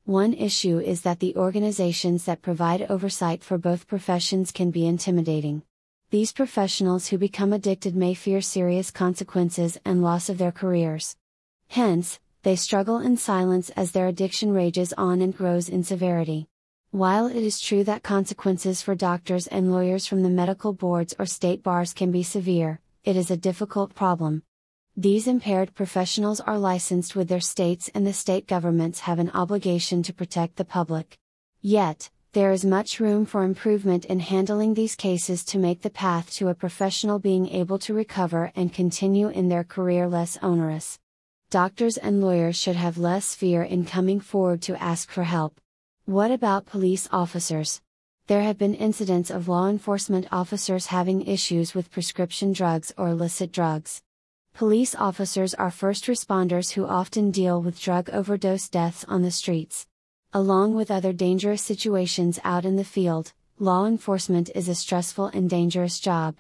One 0.06 0.34
issue 0.34 0.80
is 0.80 1.02
that 1.02 1.20
the 1.20 1.36
organizations 1.36 2.26
that 2.26 2.42
provide 2.42 2.84
oversight 2.84 3.44
for 3.44 3.58
both 3.58 3.88
professions 3.88 4.52
can 4.52 4.72
be 4.72 4.86
intimidating. 4.86 5.64
These 6.10 6.32
professionals 6.32 7.08
who 7.08 7.18
become 7.18 7.52
addicted 7.52 7.94
may 7.94 8.14
fear 8.14 8.40
serious 8.40 8.92
consequences 8.92 9.78
and 9.84 10.02
loss 10.02 10.30
of 10.30 10.38
their 10.38 10.54
careers. 10.54 11.18
Hence, 11.68 12.22
they 12.44 12.56
struggle 12.56 13.00
in 13.00 13.18
silence 13.18 13.70
as 13.72 13.92
their 13.92 14.08
addiction 14.08 14.54
rages 14.54 14.94
on 14.94 15.22
and 15.22 15.36
grows 15.36 15.68
in 15.68 15.84
severity. 15.84 16.48
While 16.92 17.28
it 17.28 17.44
is 17.44 17.60
true 17.60 17.84
that 17.84 18.04
consequences 18.04 18.82
for 18.82 18.96
doctors 18.96 19.48
and 19.48 19.70
lawyers 19.70 20.08
from 20.08 20.24
the 20.24 20.30
medical 20.30 20.72
boards 20.72 21.14
or 21.20 21.26
state 21.26 21.62
bars 21.62 21.92
can 21.92 22.10
be 22.10 22.24
severe, 22.24 22.80
it 23.04 23.18
is 23.18 23.30
a 23.30 23.36
difficult 23.36 23.94
problem. 23.94 24.44
These 24.96 25.28
impaired 25.28 25.76
professionals 25.76 26.40
are 26.40 26.58
licensed 26.58 27.18
with 27.18 27.28
their 27.28 27.42
states 27.42 27.90
and 27.94 28.08
the 28.08 28.14
state 28.14 28.48
governments 28.48 29.02
have 29.02 29.20
an 29.20 29.32
obligation 29.32 30.04
to 30.04 30.14
protect 30.14 30.56
the 30.56 30.64
public. 30.64 31.18
Yet, 31.62 32.10
there 32.38 32.52
is 32.52 32.64
much 32.64 33.00
room 33.00 33.26
for 33.26 33.44
improvement 33.44 34.06
in 34.06 34.20
handling 34.20 34.76
these 34.76 34.96
cases 34.96 35.44
to 35.44 35.58
make 35.58 35.82
the 35.82 35.90
path 35.90 36.30
to 36.30 36.50
a 36.50 36.54
professional 36.54 37.18
being 37.18 37.50
able 37.50 37.80
to 37.80 37.96
recover 37.96 38.52
and 38.56 38.72
continue 38.72 39.28
in 39.30 39.50
their 39.50 39.64
career 39.64 40.08
less 40.08 40.38
onerous. 40.44 41.00
Doctors 41.50 41.98
and 41.98 42.22
lawyers 42.22 42.56
should 42.56 42.76
have 42.76 43.00
less 43.00 43.34
fear 43.34 43.64
in 43.64 43.86
coming 43.86 44.20
forward 44.20 44.62
to 44.62 44.80
ask 44.80 45.10
for 45.10 45.24
help. 45.24 45.60
What 46.06 46.30
about 46.30 46.68
police 46.68 47.10
officers? 47.12 47.82
There 48.28 48.44
have 48.44 48.60
been 48.60 48.76
incidents 48.76 49.32
of 49.32 49.48
law 49.48 49.68
enforcement 49.68 50.28
officers 50.32 50.86
having 50.86 51.26
issues 51.26 51.74
with 51.74 51.90
prescription 51.90 52.54
drugs 52.54 52.94
or 53.00 53.08
illicit 53.08 53.52
drugs. 53.52 54.04
Police 54.54 54.94
officers 54.94 55.56
are 55.56 55.72
first 55.72 56.06
responders 56.06 56.74
who 56.74 56.86
often 56.86 57.32
deal 57.32 57.64
with 57.64 57.82
drug 57.82 58.12
overdose 58.12 58.70
deaths 58.70 59.04
on 59.08 59.24
the 59.24 59.32
streets. 59.32 59.87
Along 60.34 60.76
with 60.76 60.92
other 60.92 61.14
dangerous 61.14 61.62
situations 61.62 62.38
out 62.44 62.66
in 62.66 62.76
the 62.76 62.84
field, 62.84 63.32
law 63.60 63.86
enforcement 63.86 64.50
is 64.54 64.68
a 64.68 64.76
stressful 64.76 65.28
and 65.28 65.50
dangerous 65.50 66.02
job. 66.02 66.36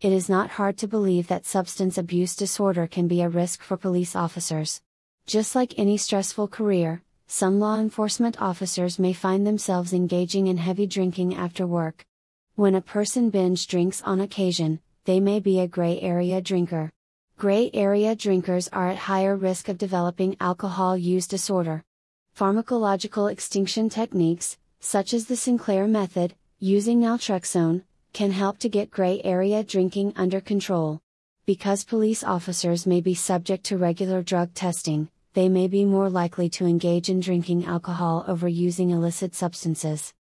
It 0.00 0.12
is 0.12 0.28
not 0.28 0.50
hard 0.50 0.78
to 0.78 0.86
believe 0.86 1.26
that 1.26 1.44
substance 1.44 1.98
abuse 1.98 2.36
disorder 2.36 2.86
can 2.86 3.08
be 3.08 3.22
a 3.22 3.28
risk 3.28 3.60
for 3.60 3.76
police 3.76 4.14
officers. 4.14 4.80
Just 5.26 5.56
like 5.56 5.76
any 5.76 5.96
stressful 5.96 6.46
career, 6.46 7.02
some 7.26 7.58
law 7.58 7.76
enforcement 7.76 8.40
officers 8.40 9.00
may 9.00 9.12
find 9.12 9.44
themselves 9.44 9.92
engaging 9.92 10.46
in 10.46 10.58
heavy 10.58 10.86
drinking 10.86 11.34
after 11.34 11.66
work. 11.66 12.06
When 12.54 12.76
a 12.76 12.80
person 12.80 13.30
binge 13.30 13.66
drinks 13.66 14.00
on 14.02 14.20
occasion, 14.20 14.78
they 15.06 15.18
may 15.18 15.40
be 15.40 15.58
a 15.58 15.66
gray 15.66 16.00
area 16.00 16.40
drinker. 16.40 16.92
Gray 17.36 17.68
area 17.74 18.14
drinkers 18.14 18.68
are 18.68 18.90
at 18.90 18.96
higher 18.96 19.34
risk 19.34 19.68
of 19.68 19.76
developing 19.76 20.36
alcohol 20.38 20.96
use 20.96 21.26
disorder. 21.26 21.82
Pharmacological 22.36 23.30
extinction 23.30 23.88
techniques, 23.88 24.56
such 24.80 25.14
as 25.14 25.26
the 25.26 25.36
Sinclair 25.36 25.86
method, 25.86 26.34
using 26.58 27.00
naltrexone, 27.00 27.84
can 28.12 28.32
help 28.32 28.58
to 28.58 28.68
get 28.68 28.90
gray 28.90 29.22
area 29.22 29.62
drinking 29.62 30.12
under 30.16 30.40
control. 30.40 31.00
Because 31.46 31.84
police 31.84 32.24
officers 32.24 32.88
may 32.88 33.00
be 33.00 33.14
subject 33.14 33.62
to 33.66 33.78
regular 33.78 34.20
drug 34.20 34.52
testing, 34.52 35.08
they 35.34 35.48
may 35.48 35.68
be 35.68 35.84
more 35.84 36.10
likely 36.10 36.48
to 36.50 36.66
engage 36.66 37.08
in 37.08 37.20
drinking 37.20 37.66
alcohol 37.66 38.24
over 38.26 38.48
using 38.48 38.90
illicit 38.90 39.36
substances. 39.36 40.12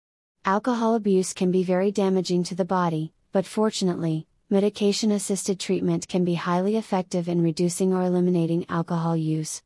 Alcohol 0.45 0.97
abuse 0.97 1.33
can 1.33 1.51
be 1.51 1.65
very 1.65 1.91
damaging 1.91 2.45
to 2.45 2.55
the 2.55 2.67
body, 2.67 3.15
but 3.33 3.47
fortunately, 3.47 4.27
medication 4.51 5.13
assisted 5.13 5.59
treatment 5.59 6.09
can 6.09 6.27
be 6.27 6.35
highly 6.35 6.77
effective 6.77 7.27
in 7.27 7.43
reducing 7.43 7.95
or 7.95 8.03
eliminating 8.03 8.67
alcohol 8.69 9.17
use. 9.17 9.63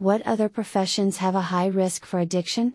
What 0.00 0.22
other 0.22 0.48
professions 0.48 1.18
have 1.18 1.34
a 1.34 1.42
high 1.52 1.66
risk 1.66 2.06
for 2.06 2.20
addiction? 2.20 2.74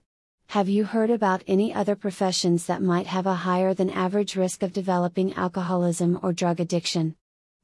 Have 0.50 0.70
you 0.70 0.84
heard 0.86 1.10
about 1.10 1.44
any 1.48 1.74
other 1.74 1.96
professions 1.96 2.68
that 2.68 2.84
might 2.84 3.08
have 3.08 3.26
a 3.26 3.34
higher 3.34 3.74
than 3.74 3.90
average 3.90 4.36
risk 4.36 4.62
of 4.62 4.72
developing 4.72 5.34
alcoholism 5.34 6.20
or 6.22 6.34
drug 6.34 6.60
addiction? 6.60 7.16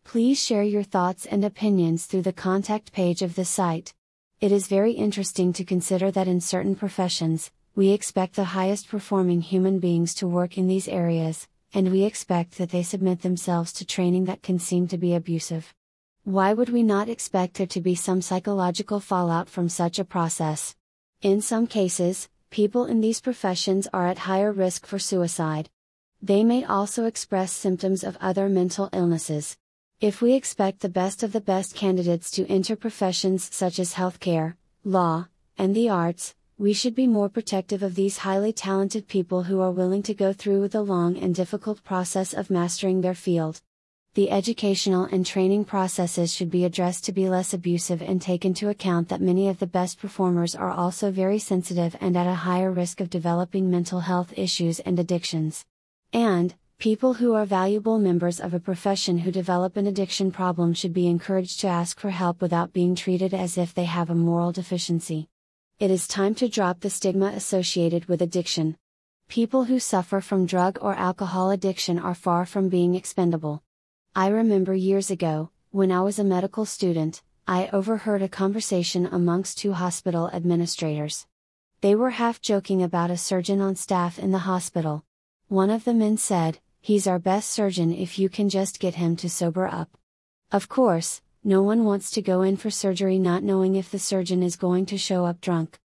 Please 0.04 0.44
share 0.44 0.64
your 0.64 0.82
thoughts 0.82 1.28
and 1.28 1.46
opinions 1.46 2.08
through 2.08 2.24
the 2.24 2.34
contact 2.34 2.92
page 2.92 3.22
of 3.22 3.36
the 3.36 3.46
site. 3.46 3.94
It 4.40 4.52
is 4.52 4.66
very 4.66 4.94
interesting 4.94 5.54
to 5.54 5.64
consider 5.64 6.10
that 6.10 6.28
in 6.28 6.42
certain 6.42 6.76
professions, 6.76 7.52
we 7.76 7.92
expect 7.92 8.38
the 8.38 8.56
highest 8.56 8.88
performing 8.88 9.42
human 9.42 9.78
beings 9.78 10.16
to 10.16 10.28
work 10.28 10.58
in 10.58 10.66
these 10.66 10.88
areas, 10.88 11.48
and 11.72 11.92
we 11.92 12.04
expect 12.04 12.58
that 12.58 12.72
they 12.72 12.82
submit 12.82 13.22
themselves 13.22 13.74
to 13.74 13.86
training 13.86 14.26
that 14.26 14.42
can 14.42 14.58
seem 14.58 14.88
to 14.88 14.98
be 14.98 15.14
abusive. 15.14 15.72
Why 16.32 16.54
would 16.54 16.70
we 16.70 16.82
not 16.82 17.10
expect 17.10 17.56
there 17.56 17.68
to 17.68 17.82
be 17.82 17.94
some 17.94 18.22
psychological 18.22 19.02
fallout 19.02 19.50
from 19.50 19.68
such 19.68 20.00
a 20.00 20.06
process? 20.06 20.78
In 21.22 21.42
some 21.42 21.68
cases, 21.68 22.30
people 22.50 22.86
in 22.86 23.02
these 23.02 23.20
professions 23.20 23.86
are 23.92 24.08
at 24.08 24.20
higher 24.20 24.54
risk 24.54 24.86
for 24.86 24.98
suicide. 24.98 25.70
They 26.22 26.46
may 26.46 26.64
also 26.64 27.04
express 27.04 27.52
symptoms 27.52 28.02
of 28.02 28.18
other 28.22 28.48
mental 28.48 28.88
illnesses. 28.94 29.58
If 30.00 30.22
we 30.22 30.32
expect 30.32 30.80
the 30.80 30.88
best 30.88 31.22
of 31.22 31.34
the 31.34 31.42
best 31.42 31.76
candidates 31.76 32.32
to 32.32 32.48
enter 32.48 32.78
professions 32.78 33.54
such 33.54 33.78
as 33.78 33.96
healthcare, 33.96 34.56
law, 34.86 35.28
and 35.58 35.76
the 35.76 35.90
arts, 35.90 36.34
we 36.58 36.72
should 36.72 36.96
be 36.96 37.08
more 37.08 37.28
protective 37.28 37.84
of 37.84 37.96
these 37.96 38.20
highly 38.20 38.54
talented 38.54 39.10
people 39.10 39.44
who 39.44 39.60
are 39.60 39.72
willing 39.72 40.04
to 40.04 40.14
go 40.14 40.32
through 40.32 40.70
the 40.70 40.82
long 40.82 41.18
and 41.18 41.36
difficult 41.36 41.84
process 41.84 42.34
of 42.34 42.50
mastering 42.50 43.02
their 43.02 43.16
field 43.16 43.62
the 44.14 44.30
educational 44.30 45.06
and 45.06 45.26
training 45.26 45.64
processes 45.64 46.34
should 46.34 46.52
be 46.52 46.66
addressed 46.66 47.06
to 47.06 47.14
be 47.14 47.30
less 47.30 47.54
abusive 47.54 48.02
and 48.02 48.22
take 48.22 48.44
into 48.44 48.68
account 48.68 49.08
that 49.08 49.22
many 49.22 49.48
of 49.48 49.60
the 49.60 49.68
best 49.68 50.00
performers 50.00 50.54
are 50.54 50.70
also 50.70 51.12
very 51.12 51.40
sensitive 51.40 51.96
and 52.02 52.18
at 52.18 52.28
a 52.28 52.34
higher 52.34 52.70
risk 52.74 53.00
of 53.00 53.10
developing 53.10 53.72
mental 53.72 54.02
health 54.02 54.34
issues 54.36 54.82
and 54.82 55.00
addictions. 55.00 55.64
And, 56.12 56.54
people 56.78 57.14
who 57.14 57.36
are 57.36 57.46
valuable 57.46 58.00
members 58.00 58.42
of 58.42 58.54
a 58.54 58.60
profession 58.60 59.20
who 59.20 59.32
develop 59.32 59.78
an 59.78 59.88
addiction 59.88 60.30
problem 60.30 60.74
should 60.74 60.94
be 60.94 61.08
encouraged 61.08 61.62
to 61.62 61.68
ask 61.68 61.98
for 61.98 62.10
help 62.10 62.42
without 62.42 62.74
being 62.74 62.96
treated 62.96 63.34
as 63.34 63.58
if 63.58 63.74
they 63.74 63.86
have 63.86 64.10
a 64.10 64.16
moral 64.16 64.52
deficiency. 64.52 65.30
It 65.80 65.90
is 65.90 66.06
time 66.06 66.36
to 66.36 66.50
drop 66.50 66.82
the 66.82 66.90
stigma 66.90 67.28
associated 67.28 68.06
with 68.06 68.22
addiction. 68.22 68.76
People 69.30 69.64
who 69.64 69.80
suffer 69.80 70.20
from 70.20 70.46
drug 70.46 70.78
or 70.82 70.96
alcohol 70.96 71.50
addiction 71.50 71.98
are 71.98 72.14
far 72.14 72.46
from 72.46 72.68
being 72.68 72.96
expendable. 72.96 73.64
I 74.14 74.28
remember 74.28 74.76
years 74.76 75.10
ago, 75.10 75.52
when 75.70 75.90
I 75.90 76.02
was 76.02 76.20
a 76.20 76.26
medical 76.26 76.66
student, 76.66 77.22
I 77.48 77.70
overheard 77.72 78.22
a 78.22 78.28
conversation 78.28 79.06
amongst 79.06 79.58
two 79.58 79.72
hospital 79.72 80.30
administrators. 80.34 81.28
They 81.80 81.96
were 81.96 82.10
half 82.10 82.42
joking 82.42 82.84
about 82.84 83.10
a 83.10 83.16
surgeon 83.16 83.62
on 83.62 83.78
staff 83.78 84.20
in 84.20 84.32
the 84.32 84.40
hospital. 84.40 85.06
One 85.48 85.70
of 85.70 85.86
the 85.86 85.94
men 85.94 86.18
said, 86.18 86.60
He's 86.82 87.08
our 87.08 87.20
best 87.20 87.52
surgeon 87.52 87.94
if 87.94 88.20
you 88.20 88.28
can 88.28 88.50
just 88.50 88.82
get 88.82 88.96
him 88.96 89.16
to 89.16 89.30
sober 89.30 89.66
up. 89.66 89.98
Of 90.52 90.68
course, 90.68 91.22
no 91.42 91.62
one 91.62 91.86
wants 91.86 92.12
to 92.12 92.22
go 92.22 92.42
in 92.42 92.58
for 92.58 92.70
surgery 92.70 93.18
not 93.18 93.44
knowing 93.44 93.78
if 93.78 93.90
the 93.90 94.00
surgeon 94.00 94.44
is 94.44 94.58
going 94.58 94.88
to 94.88 94.98
show 94.98 95.26
up 95.26 95.40
drunk. 95.40 95.80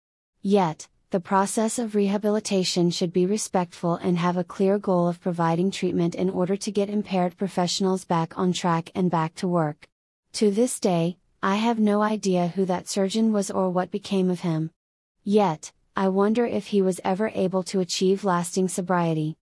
Yet, 0.42 0.88
the 1.14 1.20
process 1.20 1.78
of 1.78 1.94
rehabilitation 1.94 2.90
should 2.90 3.14
be 3.14 3.28
respectful 3.28 3.94
and 3.98 4.18
have 4.18 4.36
a 4.36 4.44
clear 4.44 4.80
goal 4.80 5.08
of 5.08 5.22
providing 5.22 5.70
treatment 5.70 6.16
in 6.16 6.28
order 6.28 6.56
to 6.56 6.72
get 6.72 6.90
impaired 6.90 7.38
professionals 7.38 8.04
back 8.04 8.36
on 8.36 8.52
track 8.52 8.90
and 8.96 9.12
back 9.12 9.36
to 9.36 9.48
work. 9.48 9.88
To 10.32 10.50
this 10.50 10.80
day, 10.80 11.18
I 11.44 11.58
have 11.58 11.78
no 11.78 12.02
idea 12.02 12.48
who 12.48 12.66
that 12.66 12.88
surgeon 12.88 13.32
was 13.32 13.52
or 13.52 13.70
what 13.70 13.92
became 13.92 14.32
of 14.32 14.40
him. 14.40 14.72
Yet, 15.24 15.72
I 15.96 16.08
wonder 16.08 16.48
if 16.48 16.66
he 16.66 16.82
was 16.82 17.00
ever 17.04 17.32
able 17.36 17.62
to 17.66 17.80
achieve 17.80 18.26
lasting 18.26 18.70
sobriety. 18.70 19.38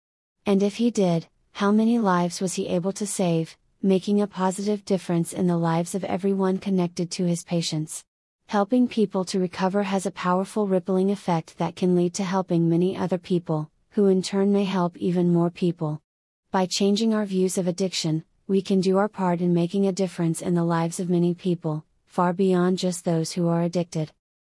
And 0.47 0.63
if 0.63 0.77
he 0.77 0.89
did, 0.89 1.27
how 1.51 1.71
many 1.71 1.99
lives 1.99 2.41
was 2.41 2.55
he 2.55 2.67
able 2.67 2.93
to 2.93 3.05
save, 3.05 3.55
making 3.83 4.19
a 4.19 4.25
positive 4.25 4.85
difference 4.85 5.33
in 5.33 5.45
the 5.45 5.57
lives 5.57 5.93
of 5.93 6.03
everyone 6.03 6.57
connected 6.57 7.11
to 7.11 7.25
his 7.25 7.43
patients? 7.43 8.03
Helping 8.49 8.87
people 8.87 9.23
to 9.25 9.39
recover 9.39 9.83
has 9.83 10.07
a 10.07 10.11
powerful 10.25 10.65
rippling 10.65 11.11
effect 11.11 11.59
that 11.59 11.75
can 11.75 11.95
lead 11.95 12.15
to 12.15 12.23
helping 12.23 12.67
many 12.67 12.97
other 12.97 13.19
people, 13.19 13.69
who 13.91 14.07
in 14.07 14.23
turn 14.23 14.51
may 14.51 14.63
help 14.63 14.97
even 14.97 15.31
more 15.31 15.51
people. 15.51 16.01
By 16.49 16.65
changing 16.65 17.13
our 17.13 17.25
views 17.25 17.59
of 17.59 17.67
addiction, 17.67 18.23
we 18.47 18.63
can 18.63 18.81
do 18.81 18.97
our 18.97 19.07
part 19.07 19.41
in 19.41 19.53
making 19.53 19.85
a 19.85 19.91
difference 19.91 20.41
in 20.41 20.55
the 20.55 20.63
lives 20.63 20.99
of 20.99 21.11
many 21.11 21.35
people, 21.35 21.85
far 22.07 22.33
beyond 22.33 22.79
just 22.79 23.05
those 23.05 23.33
who 23.33 23.47
are 23.47 23.61
addicted. 23.61 24.11